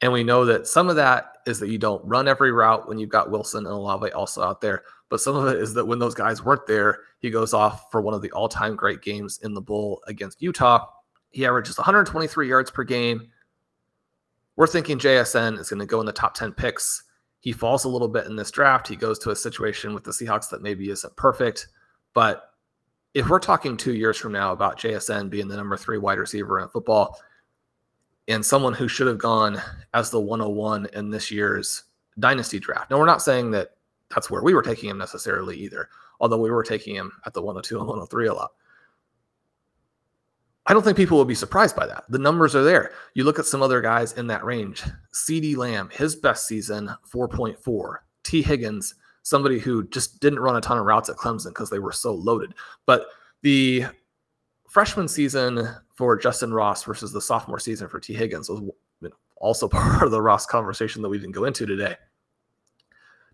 And 0.00 0.12
we 0.12 0.24
know 0.24 0.44
that 0.44 0.66
some 0.66 0.88
of 0.88 0.96
that 0.96 1.32
is 1.46 1.60
that 1.60 1.70
you 1.70 1.78
don't 1.78 2.04
run 2.04 2.28
every 2.28 2.52
route 2.52 2.88
when 2.88 2.98
you've 2.98 3.10
got 3.10 3.30
Wilson 3.30 3.64
and 3.64 3.74
Olave 3.74 4.10
also 4.12 4.42
out 4.42 4.60
there. 4.60 4.82
But 5.08 5.20
some 5.20 5.36
of 5.36 5.46
it 5.46 5.60
is 5.60 5.74
that 5.74 5.86
when 5.86 5.98
those 5.98 6.14
guys 6.14 6.42
weren't 6.44 6.66
there, 6.66 7.00
he 7.20 7.30
goes 7.30 7.54
off 7.54 7.90
for 7.90 8.00
one 8.00 8.14
of 8.14 8.22
the 8.22 8.30
all 8.32 8.48
time 8.48 8.76
great 8.76 9.02
games 9.02 9.38
in 9.42 9.54
the 9.54 9.60
Bowl 9.60 10.02
against 10.06 10.42
Utah. 10.42 10.86
He 11.30 11.46
averages 11.46 11.78
123 11.78 12.48
yards 12.48 12.70
per 12.70 12.84
game. 12.84 13.28
We're 14.56 14.66
thinking 14.66 14.98
JSN 14.98 15.58
is 15.58 15.68
going 15.68 15.80
to 15.80 15.86
go 15.86 16.00
in 16.00 16.06
the 16.06 16.12
top 16.12 16.34
10 16.34 16.52
picks. 16.52 17.04
He 17.40 17.52
falls 17.52 17.84
a 17.84 17.88
little 17.88 18.08
bit 18.08 18.26
in 18.26 18.36
this 18.36 18.50
draft. 18.50 18.88
He 18.88 18.96
goes 18.96 19.18
to 19.20 19.30
a 19.30 19.36
situation 19.36 19.94
with 19.94 20.04
the 20.04 20.12
Seahawks 20.12 20.48
that 20.50 20.62
maybe 20.62 20.90
isn't 20.90 21.16
perfect, 21.16 21.68
but 22.14 22.53
if 23.14 23.28
we're 23.28 23.38
talking 23.38 23.76
two 23.76 23.94
years 23.94 24.18
from 24.18 24.32
now 24.32 24.52
about 24.52 24.78
JSN 24.78 25.30
being 25.30 25.48
the 25.48 25.56
number 25.56 25.76
three 25.76 25.98
wide 25.98 26.18
receiver 26.18 26.60
in 26.60 26.68
football 26.68 27.18
and 28.26 28.44
someone 28.44 28.72
who 28.74 28.88
should 28.88 29.06
have 29.06 29.18
gone 29.18 29.60
as 29.94 30.10
the 30.10 30.20
101 30.20 30.88
in 30.94 31.10
this 31.10 31.30
year's 31.30 31.84
dynasty 32.18 32.58
draft. 32.58 32.90
Now, 32.90 32.98
we're 32.98 33.06
not 33.06 33.22
saying 33.22 33.52
that 33.52 33.76
that's 34.10 34.30
where 34.30 34.42
we 34.42 34.54
were 34.54 34.62
taking 34.62 34.90
him 34.90 34.98
necessarily 34.98 35.56
either, 35.56 35.88
although 36.20 36.40
we 36.40 36.50
were 36.50 36.62
taking 36.62 36.96
him 36.96 37.12
at 37.24 37.34
the 37.34 37.42
102 37.42 37.78
and 37.78 37.86
103 37.86 38.26
a 38.26 38.34
lot. 38.34 38.50
I 40.66 40.72
don't 40.72 40.82
think 40.82 40.96
people 40.96 41.18
will 41.18 41.26
be 41.26 41.34
surprised 41.34 41.76
by 41.76 41.86
that. 41.86 42.04
The 42.08 42.18
numbers 42.18 42.56
are 42.56 42.64
there. 42.64 42.92
You 43.12 43.24
look 43.24 43.38
at 43.38 43.44
some 43.44 43.62
other 43.62 43.82
guys 43.82 44.14
in 44.14 44.26
that 44.28 44.44
range. 44.44 44.82
CeeDee 45.12 45.56
Lamb, 45.56 45.90
his 45.92 46.16
best 46.16 46.46
season, 46.46 46.90
4.4. 47.12 47.96
Tee 48.22 48.42
Higgins, 48.42 48.94
somebody 49.24 49.58
who 49.58 49.88
just 49.88 50.20
didn't 50.20 50.38
run 50.38 50.54
a 50.54 50.60
ton 50.60 50.78
of 50.78 50.84
routes 50.84 51.08
at 51.08 51.16
Clemson 51.16 51.48
because 51.48 51.70
they 51.70 51.80
were 51.80 51.92
so 51.92 52.14
loaded. 52.14 52.54
But 52.86 53.06
the 53.42 53.86
freshman 54.68 55.08
season 55.08 55.68
for 55.94 56.18
Justyn 56.18 56.54
Ross 56.54 56.84
versus 56.84 57.12
the 57.12 57.20
sophomore 57.20 57.58
season 57.58 57.88
for 57.88 57.98
Tee 57.98 58.14
Higgins 58.14 58.48
was 58.48 58.62
also 59.36 59.66
part 59.68 60.02
of 60.02 60.10
the 60.12 60.22
Ross 60.22 60.46
conversation 60.46 61.02
that 61.02 61.08
we 61.08 61.18
didn't 61.18 61.32
go 61.32 61.44
into 61.44 61.66
today. 61.66 61.96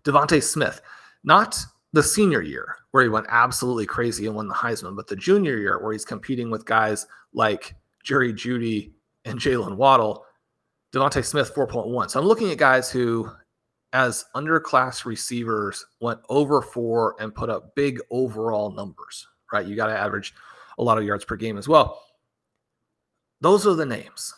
DeVonta 0.03 0.41
Smith, 0.41 0.81
not 1.23 1.59
the 1.93 2.01
senior 2.01 2.41
year 2.41 2.77
where 2.91 3.03
he 3.03 3.09
went 3.09 3.27
absolutely 3.29 3.85
crazy 3.85 4.25
and 4.25 4.35
won 4.35 4.47
the 4.47 4.53
Heisman, 4.53 4.95
but 4.95 5.07
the 5.07 5.15
junior 5.15 5.57
year 5.57 5.81
where 5.81 5.91
he's 5.91 6.05
competing 6.05 6.49
with 6.49 6.65
guys 6.65 7.05
like 7.33 7.75
Jerry 8.03 8.33
Jeudy 8.33 8.91
and 9.25 9.37
Jaylen 9.37 9.75
Waddle, 9.75 10.25
DeVonta 10.93 11.23
Smith 11.23 11.53
4.1. 11.53 12.09
So 12.09 12.19
I'm 12.19 12.25
looking 12.25 12.51
at 12.51 12.57
guys 12.57 12.89
who, 12.89 13.29
as 13.93 14.25
underclass 14.35 15.05
receivers, 15.05 15.85
went 15.99 16.19
over 16.29 16.61
four 16.61 17.15
and 17.19 17.35
put 17.35 17.49
up 17.49 17.75
big 17.75 17.99
overall 18.09 18.71
numbers, 18.71 19.27
right? 19.51 19.65
You 19.65 19.75
got 19.75 19.87
to 19.87 19.97
average 19.97 20.33
a 20.77 20.83
lot 20.83 20.97
of 20.97 21.03
yards 21.03 21.25
per 21.25 21.35
game 21.35 21.57
as 21.57 21.67
well. 21.67 22.01
Those 23.41 23.67
are 23.67 23.73
the 23.73 23.85
names. 23.85 24.33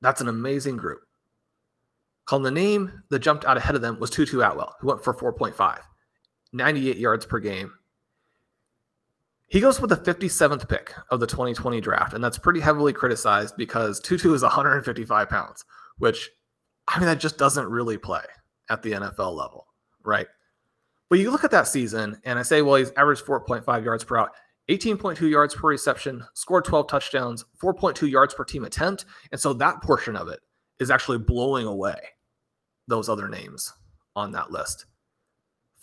That's 0.00 0.20
an 0.20 0.28
amazing 0.28 0.76
group. 0.76 1.00
Called 2.26 2.44
the 2.44 2.50
name 2.50 3.02
that 3.10 3.18
jumped 3.18 3.44
out 3.44 3.58
ahead 3.58 3.74
of 3.74 3.82
them 3.82 4.00
was 4.00 4.10
Tutu 4.10 4.40
Atwell, 4.40 4.76
who 4.80 4.88
went 4.88 5.04
for 5.04 5.14
4.5, 5.14 5.80
98 6.52 6.96
yards 6.96 7.26
per 7.26 7.38
game. 7.38 7.74
He 9.46 9.60
goes 9.60 9.80
with 9.80 9.90
the 9.90 9.96
57th 9.96 10.68
pick 10.68 10.94
of 11.10 11.20
the 11.20 11.26
2020 11.26 11.80
draft, 11.82 12.14
and 12.14 12.24
that's 12.24 12.38
pretty 12.38 12.60
heavily 12.60 12.94
criticized 12.94 13.56
because 13.58 14.00
Tutu 14.00 14.32
is 14.32 14.42
155 14.42 15.28
pounds, 15.28 15.64
which 15.98 16.30
I 16.88 16.98
mean, 16.98 17.06
that 17.06 17.20
just 17.20 17.38
doesn't 17.38 17.68
really 17.68 17.98
play 17.98 18.22
at 18.70 18.82
the 18.82 18.92
NFL 18.92 19.36
level, 19.36 19.66
right? 20.04 20.26
But 21.10 21.18
you 21.18 21.30
look 21.30 21.44
at 21.44 21.50
that 21.50 21.68
season, 21.68 22.20
and 22.24 22.38
I 22.38 22.42
say, 22.42 22.62
well, 22.62 22.76
he's 22.76 22.92
averaged 22.96 23.24
4.5 23.24 23.84
yards 23.84 24.04
per 24.04 24.16
out, 24.16 24.30
18.2 24.68 25.28
yards 25.30 25.54
per 25.54 25.68
reception, 25.68 26.24
scored 26.32 26.64
12 26.64 26.88
touchdowns, 26.88 27.44
4.2 27.62 28.10
yards 28.10 28.34
per 28.34 28.44
team 28.44 28.64
attempt. 28.64 29.04
And 29.30 29.40
so 29.40 29.52
that 29.54 29.82
portion 29.82 30.16
of 30.16 30.28
it 30.28 30.40
is 30.80 30.90
actually 30.90 31.18
blowing 31.18 31.66
away 31.66 31.96
those 32.88 33.08
other 33.08 33.28
names 33.28 33.72
on 34.16 34.32
that 34.32 34.50
list. 34.50 34.86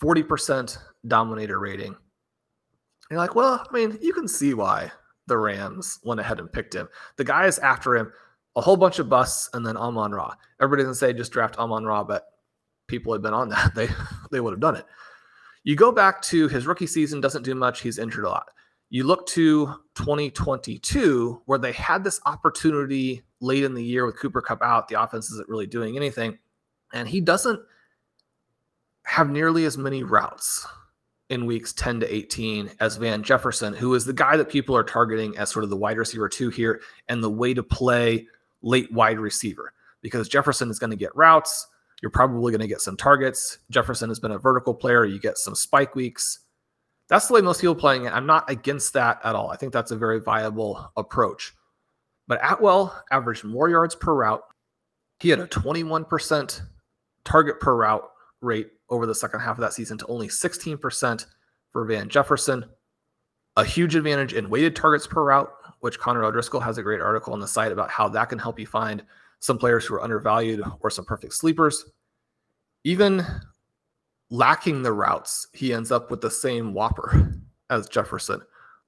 40% 0.02 0.76
dominator 1.06 1.60
rating. 1.60 1.94
You're 3.10 3.20
like, 3.20 3.34
well, 3.34 3.64
I 3.68 3.72
mean, 3.72 3.98
you 4.00 4.12
can 4.12 4.26
see 4.26 4.54
why 4.54 4.90
the 5.28 5.38
Rams 5.38 6.00
went 6.02 6.20
ahead 6.20 6.40
and 6.40 6.52
picked 6.52 6.74
him. 6.74 6.88
The 7.16 7.24
guys 7.24 7.58
after 7.58 7.96
him, 7.96 8.12
a 8.56 8.60
whole 8.60 8.76
bunch 8.76 8.98
of 8.98 9.08
busts, 9.08 9.48
and 9.54 9.64
then 9.64 9.76
Amon 9.76 10.12
Ra. 10.12 10.34
Everybody 10.60 10.82
doesn't 10.82 10.96
say 10.96 11.12
just 11.12 11.32
draft 11.32 11.56
Amon 11.58 11.84
Ra, 11.84 12.02
but 12.02 12.26
people 12.92 13.14
have 13.14 13.22
been 13.22 13.34
on 13.34 13.48
that. 13.48 13.72
They 13.74 13.88
they 14.30 14.40
would 14.40 14.52
have 14.52 14.60
done 14.60 14.76
it. 14.76 14.84
You 15.64 15.76
go 15.76 15.90
back 15.90 16.20
to 16.22 16.46
his 16.48 16.66
rookie 16.66 16.86
season, 16.86 17.20
doesn't 17.20 17.42
do 17.42 17.54
much. 17.54 17.80
He's 17.80 17.98
injured 17.98 18.24
a 18.24 18.28
lot. 18.28 18.50
You 18.90 19.04
look 19.04 19.26
to 19.28 19.66
2022, 19.94 21.42
where 21.46 21.58
they 21.58 21.72
had 21.72 22.04
this 22.04 22.20
opportunity 22.26 23.22
late 23.40 23.64
in 23.64 23.72
the 23.72 23.82
year 23.82 24.04
with 24.04 24.18
Cooper 24.18 24.42
Kupp 24.42 24.62
out. 24.62 24.88
The 24.88 25.00
offense 25.02 25.30
isn't 25.30 25.48
really 25.48 25.66
doing 25.66 25.96
anything. 25.96 26.38
And 26.92 27.08
he 27.08 27.22
doesn't 27.22 27.60
have 29.04 29.30
nearly 29.30 29.64
as 29.64 29.78
many 29.78 30.02
routes 30.02 30.66
in 31.30 31.46
weeks 31.46 31.72
10 31.72 32.00
to 32.00 32.14
18 32.14 32.70
as 32.80 32.96
Van 32.96 33.22
Jefferson, 33.22 33.72
who 33.72 33.94
is 33.94 34.04
the 34.04 34.12
guy 34.12 34.36
that 34.36 34.50
people 34.50 34.76
are 34.76 34.84
targeting 34.84 35.38
as 35.38 35.48
sort 35.48 35.64
of 35.64 35.70
the 35.70 35.76
wide 35.76 35.96
receiver 35.96 36.28
two 36.28 36.50
here 36.50 36.82
and 37.08 37.22
the 37.24 37.30
way 37.30 37.54
to 37.54 37.62
play 37.62 38.26
late 38.60 38.92
wide 38.92 39.18
receiver 39.18 39.72
because 40.02 40.28
Jefferson 40.28 40.68
is 40.68 40.78
going 40.78 40.90
to 40.90 40.96
get 40.96 41.16
routes. 41.16 41.68
You're 42.02 42.10
probably 42.10 42.50
going 42.50 42.60
to 42.60 42.68
get 42.68 42.80
some 42.80 42.96
targets. 42.96 43.58
Jefferson 43.70 44.10
has 44.10 44.18
been 44.18 44.32
a 44.32 44.38
vertical 44.38 44.74
player. 44.74 45.04
You 45.04 45.20
get 45.20 45.38
some 45.38 45.54
spike 45.54 45.94
weeks. 45.94 46.40
That's 47.08 47.28
the 47.28 47.34
way 47.34 47.40
most 47.40 47.60
people 47.60 47.76
playing 47.76 48.06
it. 48.06 48.12
I'm 48.12 48.26
not 48.26 48.50
against 48.50 48.92
that 48.94 49.20
at 49.24 49.36
all. 49.36 49.50
I 49.50 49.56
think 49.56 49.72
that's 49.72 49.92
a 49.92 49.96
very 49.96 50.20
viable 50.20 50.90
approach. 50.96 51.54
But 52.26 52.40
Atwell 52.42 53.04
averaged 53.10 53.44
more 53.44 53.68
yards 53.68 53.94
per 53.94 54.14
route. 54.14 54.42
He 55.20 55.28
had 55.28 55.38
a 55.38 55.46
21% 55.46 56.62
target 57.24 57.60
per 57.60 57.76
route 57.76 58.08
rate 58.40 58.68
over 58.90 59.06
the 59.06 59.14
second 59.14 59.40
half 59.40 59.56
of 59.56 59.60
that 59.60 59.72
season 59.72 59.96
to 59.98 60.06
only 60.06 60.28
16% 60.28 61.26
for 61.70 61.84
Van 61.84 62.08
Jefferson. 62.08 62.64
A 63.56 63.64
huge 63.64 63.94
advantage 63.94 64.32
in 64.32 64.50
weighted 64.50 64.74
targets 64.74 65.06
per 65.06 65.22
route, 65.22 65.52
which 65.80 65.98
Connor 65.98 66.24
O'Driscoll 66.24 66.60
has 66.60 66.78
a 66.78 66.82
great 66.82 67.00
article 67.00 67.32
on 67.32 67.40
the 67.40 67.46
site 67.46 67.70
about 67.70 67.90
how 67.90 68.08
that 68.08 68.28
can 68.28 68.38
help 68.38 68.58
you 68.58 68.66
find 68.66 69.04
some 69.42 69.58
players 69.58 69.84
who 69.84 69.94
are 69.94 70.02
undervalued 70.02 70.62
or 70.80 70.88
some 70.88 71.04
perfect 71.04 71.34
sleepers. 71.34 71.84
Even 72.84 73.24
lacking 74.30 74.82
the 74.82 74.92
routes, 74.92 75.46
he 75.52 75.74
ends 75.74 75.92
up 75.92 76.10
with 76.10 76.22
the 76.22 76.30
same 76.30 76.72
WOPR 76.72 77.38
as 77.68 77.88
Jefferson 77.88 78.40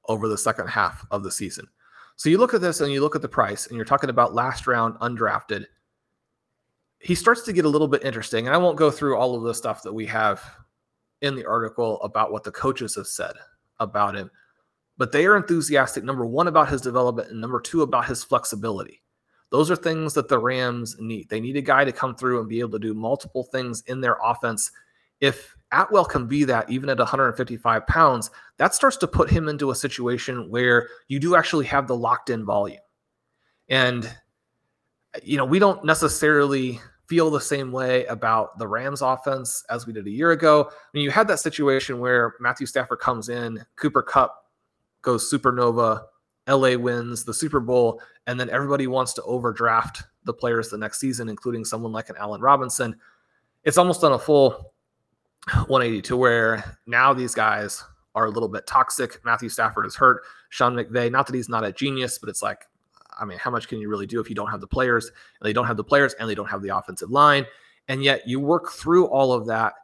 over 0.08 0.28
the 0.28 0.38
second 0.38 0.68
half 0.68 1.04
of 1.10 1.22
the 1.22 1.30
season. 1.30 1.66
So 2.16 2.28
you 2.28 2.38
look 2.38 2.54
at 2.54 2.60
this 2.60 2.80
and 2.80 2.92
you 2.92 3.02
look 3.02 3.16
at 3.16 3.22
the 3.22 3.28
price, 3.28 3.66
and 3.66 3.76
you're 3.76 3.84
talking 3.84 4.10
about 4.10 4.34
last 4.34 4.66
round 4.66 4.94
undrafted 5.00 5.66
he 7.04 7.14
starts 7.14 7.42
to 7.42 7.52
get 7.52 7.66
a 7.66 7.68
little 7.68 7.86
bit 7.86 8.02
interesting. 8.02 8.46
And 8.46 8.54
I 8.54 8.58
won't 8.58 8.78
go 8.78 8.90
through 8.90 9.16
all 9.16 9.36
of 9.36 9.42
the 9.42 9.54
stuff 9.54 9.82
that 9.82 9.92
we 9.92 10.06
have 10.06 10.42
in 11.20 11.34
the 11.34 11.44
article 11.44 12.00
about 12.02 12.32
what 12.32 12.44
the 12.44 12.50
coaches 12.50 12.94
have 12.94 13.06
said 13.06 13.34
about 13.78 14.16
him, 14.16 14.30
but 14.96 15.12
they 15.12 15.26
are 15.26 15.36
enthusiastic, 15.36 16.02
number 16.02 16.24
one, 16.24 16.48
about 16.48 16.70
his 16.70 16.80
development, 16.80 17.30
and 17.30 17.40
number 17.40 17.60
two, 17.60 17.82
about 17.82 18.06
his 18.06 18.24
flexibility. 18.24 19.02
Those 19.54 19.70
are 19.70 19.76
things 19.76 20.14
that 20.14 20.26
the 20.26 20.36
Rams 20.36 20.96
need. 20.98 21.28
They 21.28 21.38
need 21.38 21.56
a 21.56 21.62
guy 21.62 21.84
to 21.84 21.92
come 21.92 22.16
through 22.16 22.40
and 22.40 22.48
be 22.48 22.58
able 22.58 22.72
to 22.72 22.78
do 22.80 22.92
multiple 22.92 23.44
things 23.44 23.84
in 23.86 24.00
their 24.00 24.16
offense. 24.20 24.72
If 25.20 25.54
Atwell 25.70 26.06
can 26.06 26.26
be 26.26 26.42
that 26.42 26.68
even 26.68 26.88
at 26.88 26.98
155 26.98 27.86
pounds, 27.86 28.32
that 28.56 28.74
starts 28.74 28.96
to 28.96 29.06
put 29.06 29.30
him 29.30 29.48
into 29.48 29.70
a 29.70 29.76
situation 29.76 30.50
where 30.50 30.88
you 31.06 31.20
do 31.20 31.36
actually 31.36 31.66
have 31.66 31.86
the 31.86 31.94
locked 31.94 32.30
in 32.30 32.44
volume. 32.44 32.80
And, 33.68 34.12
you 35.22 35.36
know, 35.36 35.44
we 35.44 35.60
don't 35.60 35.84
necessarily 35.84 36.80
feel 37.06 37.30
the 37.30 37.40
same 37.40 37.70
way 37.70 38.06
about 38.06 38.58
the 38.58 38.66
Rams 38.66 39.02
offense 39.02 39.62
as 39.70 39.86
we 39.86 39.92
did 39.92 40.08
a 40.08 40.10
year 40.10 40.32
ago. 40.32 40.68
I 40.68 40.74
mean, 40.94 41.04
you 41.04 41.12
had 41.12 41.28
that 41.28 41.38
situation 41.38 42.00
where 42.00 42.34
Matthew 42.40 42.66
Stafford 42.66 42.98
comes 42.98 43.28
in, 43.28 43.64
Cooper 43.76 44.02
Kupp 44.02 44.34
goes 45.02 45.30
supernova, 45.30 46.06
LA 46.48 46.76
wins 46.76 47.24
the 47.24 47.34
Super 47.34 47.60
Bowl, 47.60 48.00
and 48.26 48.38
then 48.38 48.50
everybody 48.50 48.86
wants 48.86 49.12
to 49.14 49.22
overdraft 49.22 50.02
the 50.24 50.32
players 50.34 50.68
the 50.68 50.78
next 50.78 51.00
season, 51.00 51.28
including 51.28 51.64
someone 51.64 51.92
like 51.92 52.10
an 52.10 52.16
Allen 52.18 52.40
Robinson. 52.40 52.96
It's 53.64 53.78
almost 53.78 54.04
on 54.04 54.12
a 54.12 54.18
full 54.18 54.72
180 55.52 56.02
to 56.02 56.16
where 56.16 56.78
now 56.86 57.12
these 57.14 57.34
guys 57.34 57.82
are 58.14 58.26
a 58.26 58.30
little 58.30 58.48
bit 58.48 58.66
toxic. 58.66 59.24
Matthew 59.24 59.48
Stafford 59.48 59.86
is 59.86 59.96
hurt. 59.96 60.22
Sean 60.50 60.74
McVay, 60.74 61.10
not 61.10 61.26
that 61.26 61.34
he's 61.34 61.48
not 61.48 61.64
a 61.64 61.72
genius, 61.72 62.18
but 62.18 62.28
it's 62.28 62.42
like 62.42 62.66
I 63.18 63.24
mean, 63.24 63.38
how 63.38 63.50
much 63.50 63.68
can 63.68 63.80
you 63.80 63.88
really 63.88 64.06
do 64.06 64.20
if 64.20 64.28
you 64.28 64.34
don't 64.34 64.50
have 64.50 64.60
the 64.60 64.66
players 64.66 65.06
and 65.06 65.46
they 65.46 65.52
don't 65.52 65.66
have 65.66 65.76
the 65.76 65.84
players 65.84 66.14
and 66.14 66.28
they 66.28 66.34
don't 66.34 66.50
have 66.50 66.62
the 66.62 66.76
offensive 66.76 67.10
line? 67.10 67.46
And 67.88 68.02
yet 68.02 68.26
you 68.26 68.40
work 68.40 68.72
through 68.72 69.06
all 69.06 69.32
of 69.32 69.46
that. 69.46 69.74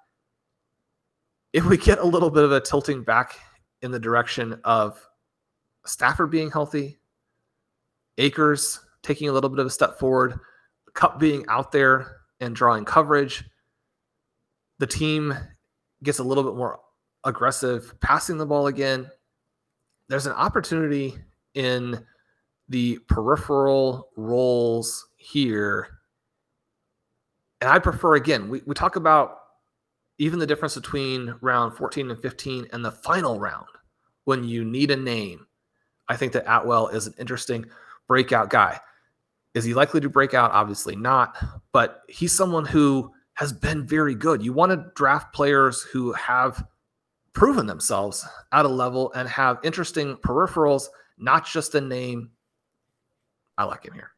If 1.53 1.65
we 1.65 1.77
get 1.77 1.99
a 1.99 2.05
little 2.05 2.31
bit 2.31 2.45
of 2.45 2.53
a 2.53 2.61
tilting 2.61 3.03
back 3.03 3.37
in 3.83 3.91
the 3.91 3.99
direction 3.99 4.61
of 4.65 5.05
Stafford 5.91 6.31
being 6.31 6.51
healthy, 6.51 6.99
Akers 8.19 8.81
taking 9.03 9.29
a 9.29 9.33
little 9.33 9.51
bit 9.51 9.59
of 9.59 9.67
a 9.67 9.71
step 9.71 9.99
forward, 9.99 10.39
Kupp 10.95 11.19
being 11.19 11.45
out 11.49 11.73
there 11.73 12.19
and 12.41 12.55
drawing 12.55 12.85
coverage, 12.85 13.45
the 14.79 14.87
team 14.87 15.35
gets 16.03 16.19
a 16.19 16.25
little 16.25 16.45
bit 16.45 16.55
more 16.55 16.81
aggressive 17.25 17.99
passing 18.01 18.39
the 18.39 18.47
ball 18.47 18.69
again. 18.69 19.11
There's 20.09 20.27
an 20.27 20.33
opportunity 20.33 21.17
in 21.55 22.05
the 22.69 22.99
peripheral 23.09 24.11
roles 24.17 25.09
here. 25.17 25.89
And 27.61 27.69
I 27.69 27.79
prefer, 27.79 28.15
again, 28.15 28.49
we, 28.49 28.63
we 28.65 28.75
talk 28.75 28.97
about 28.97 29.39
even 30.19 30.39
the 30.39 30.47
difference 30.47 30.75
between 30.77 31.35
round 31.41 31.75
14 31.75 32.11
and 32.11 32.21
15 32.21 32.67
and 32.73 32.85
the 32.85 32.93
final 32.93 33.39
round 33.39 33.67
when 34.25 34.45
you 34.45 34.65
need 34.65 34.91
a 34.91 34.97
name. 34.97 35.47
I 36.11 36.17
think 36.17 36.33
that 36.33 36.45
Atwell 36.45 36.89
is 36.89 37.07
an 37.07 37.15
interesting 37.19 37.67
breakout 38.09 38.51
guy. 38.51 38.81
Is 39.55 39.63
he 39.63 39.75
likely 39.75 40.01
to 40.01 40.09
break 40.09 40.35
out? 40.35 40.51
Obviously 40.51 40.97
not, 40.97 41.37
but 41.71 42.03
he's 42.09 42.33
someone 42.33 42.65
who 42.65 43.13
has 43.35 43.53
been 43.53 43.87
very 43.87 44.17
good. 44.17 44.43
You 44.43 44.53
want 44.53 44.73
to 44.73 44.91
draft 44.97 45.33
players 45.33 45.83
who 45.83 46.13
have 46.15 46.67
proven 47.33 47.67
themselves 47.67 48.27
at 48.51 48.65
a 48.65 48.69
level 48.69 49.13
and 49.15 49.29
have 49.29 49.61
interesting 49.63 50.17
peripherals, 50.17 50.89
not 51.17 51.47
just 51.47 51.77
a 51.77 51.81
name. 51.81 52.31
I 53.57 53.63
like 53.65 53.85
him 53.85 53.95
here. 53.95 54.11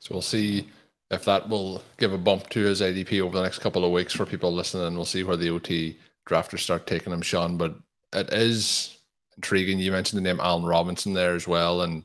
So 0.00 0.16
we'll 0.16 0.22
see 0.22 0.68
if 1.12 1.24
that 1.26 1.48
will 1.48 1.80
give 1.96 2.12
a 2.12 2.18
bump 2.18 2.48
to 2.50 2.60
his 2.60 2.80
ADP 2.80 3.20
over 3.20 3.36
the 3.36 3.42
next 3.44 3.60
couple 3.60 3.84
of 3.84 3.92
weeks 3.92 4.12
for 4.12 4.26
people 4.26 4.52
listening. 4.52 4.96
We'll 4.96 5.04
see 5.04 5.22
where 5.22 5.36
the 5.36 5.50
OT 5.50 5.96
drafters 6.26 6.60
start 6.60 6.88
taking 6.88 7.12
him, 7.12 7.22
Shawn. 7.22 7.56
But 7.56 7.76
it 8.12 8.32
is 8.32 8.96
intriguing. 9.40 9.78
You 9.78 9.90
mentioned 9.90 10.18
the 10.18 10.28
name 10.28 10.38
Allen 10.38 10.64
Robinson 10.64 11.14
there 11.14 11.34
as 11.34 11.48
well. 11.48 11.80
And 11.80 12.04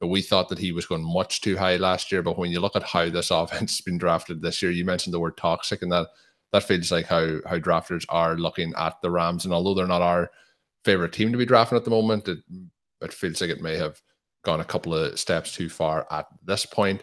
we 0.00 0.22
thought 0.22 0.48
that 0.50 0.58
he 0.58 0.70
was 0.70 0.86
going 0.86 1.02
much 1.02 1.40
too 1.40 1.56
high 1.56 1.76
last 1.76 2.12
year. 2.12 2.22
But 2.22 2.38
when 2.38 2.52
you 2.52 2.60
look 2.60 2.76
at 2.76 2.84
how 2.84 3.08
this 3.10 3.30
offense 3.32 3.76
has 3.76 3.80
been 3.80 3.98
drafted 3.98 4.40
this 4.40 4.62
year, 4.62 4.70
you 4.70 4.84
mentioned 4.84 5.12
the 5.12 5.20
word 5.20 5.36
toxic, 5.36 5.82
and 5.82 5.90
that 5.90 6.06
that 6.52 6.62
feels 6.62 6.92
like 6.92 7.06
how 7.06 7.38
how 7.44 7.58
drafters 7.58 8.04
are 8.08 8.36
looking 8.36 8.72
at 8.76 8.94
the 9.02 9.10
Rams. 9.10 9.44
And 9.44 9.52
although 9.52 9.74
they're 9.74 9.86
not 9.86 10.02
our 10.02 10.30
favorite 10.84 11.12
team 11.12 11.32
to 11.32 11.38
be 11.38 11.44
drafting 11.44 11.76
at 11.76 11.84
the 11.84 11.90
moment, 11.90 12.28
it 12.28 12.38
it 13.02 13.12
feels 13.12 13.40
like 13.40 13.50
it 13.50 13.60
may 13.60 13.76
have 13.76 14.00
gone 14.44 14.60
a 14.60 14.64
couple 14.64 14.94
of 14.94 15.18
steps 15.18 15.52
too 15.52 15.68
far 15.68 16.06
at 16.12 16.26
this 16.44 16.64
point. 16.64 17.02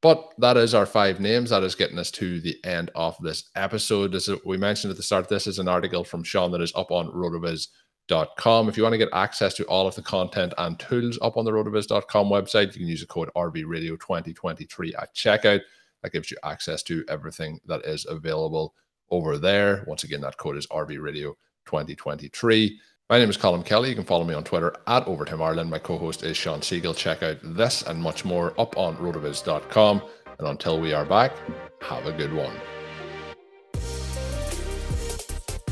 But 0.00 0.32
that 0.38 0.56
is 0.56 0.74
our 0.74 0.86
five 0.86 1.18
names. 1.18 1.50
That 1.50 1.64
is 1.64 1.74
getting 1.74 1.98
us 1.98 2.12
to 2.12 2.40
the 2.40 2.56
end 2.64 2.92
of 2.94 3.16
this 3.20 3.50
episode. 3.56 4.14
As 4.14 4.30
we 4.46 4.56
mentioned 4.56 4.92
at 4.92 4.96
the 4.96 5.02
start, 5.02 5.28
this 5.28 5.48
is 5.48 5.58
an 5.58 5.66
article 5.66 6.04
from 6.04 6.22
Shawn 6.22 6.52
that 6.52 6.60
is 6.60 6.72
up 6.76 6.92
on 6.92 7.08
rotoviz.com. 7.10 7.66
If 8.10 8.76
you 8.76 8.82
want 8.82 8.94
to 8.94 8.98
get 8.98 9.10
access 9.12 9.54
to 9.54 9.64
all 9.64 9.86
of 9.86 9.94
the 9.94 10.02
content 10.02 10.54
and 10.58 10.78
tools 10.78 11.18
up 11.20 11.36
on 11.36 11.44
the 11.44 11.50
rotoviz.com 11.50 12.28
website, 12.28 12.72
you 12.72 12.80
can 12.80 12.88
use 12.88 13.00
the 13.00 13.06
code 13.06 13.30
RVRadio2023 13.36 14.92
at 15.00 15.14
checkout. 15.14 15.60
That 16.02 16.12
gives 16.12 16.30
you 16.30 16.36
access 16.44 16.82
to 16.84 17.04
everything 17.08 17.60
that 17.66 17.84
is 17.84 18.06
available 18.08 18.74
over 19.10 19.36
there. 19.36 19.84
Once 19.86 20.04
again, 20.04 20.20
that 20.22 20.38
code 20.38 20.56
is 20.56 20.66
RVRadio2023. 20.68 22.70
My 23.10 23.18
name 23.18 23.30
is 23.30 23.38
Colm 23.38 23.64
Kelly. 23.64 23.88
You 23.88 23.94
can 23.94 24.04
follow 24.04 24.24
me 24.24 24.34
on 24.34 24.44
Twitter 24.44 24.74
at 24.86 25.06
Overtime 25.06 25.42
Ireland. 25.42 25.70
My 25.70 25.78
co-host 25.78 26.22
is 26.22 26.36
Shawn 26.36 26.60
Siegele. 26.60 26.96
Check 26.96 27.22
out 27.22 27.38
this 27.42 27.82
and 27.82 28.02
much 28.02 28.24
more 28.24 28.58
up 28.60 28.76
on 28.76 28.96
rotoviz.com. 28.98 30.02
And 30.38 30.48
until 30.48 30.80
we 30.80 30.92
are 30.92 31.04
back, 31.04 31.32
have 31.80 32.06
a 32.06 32.12
good 32.12 32.32
one. 32.32 32.54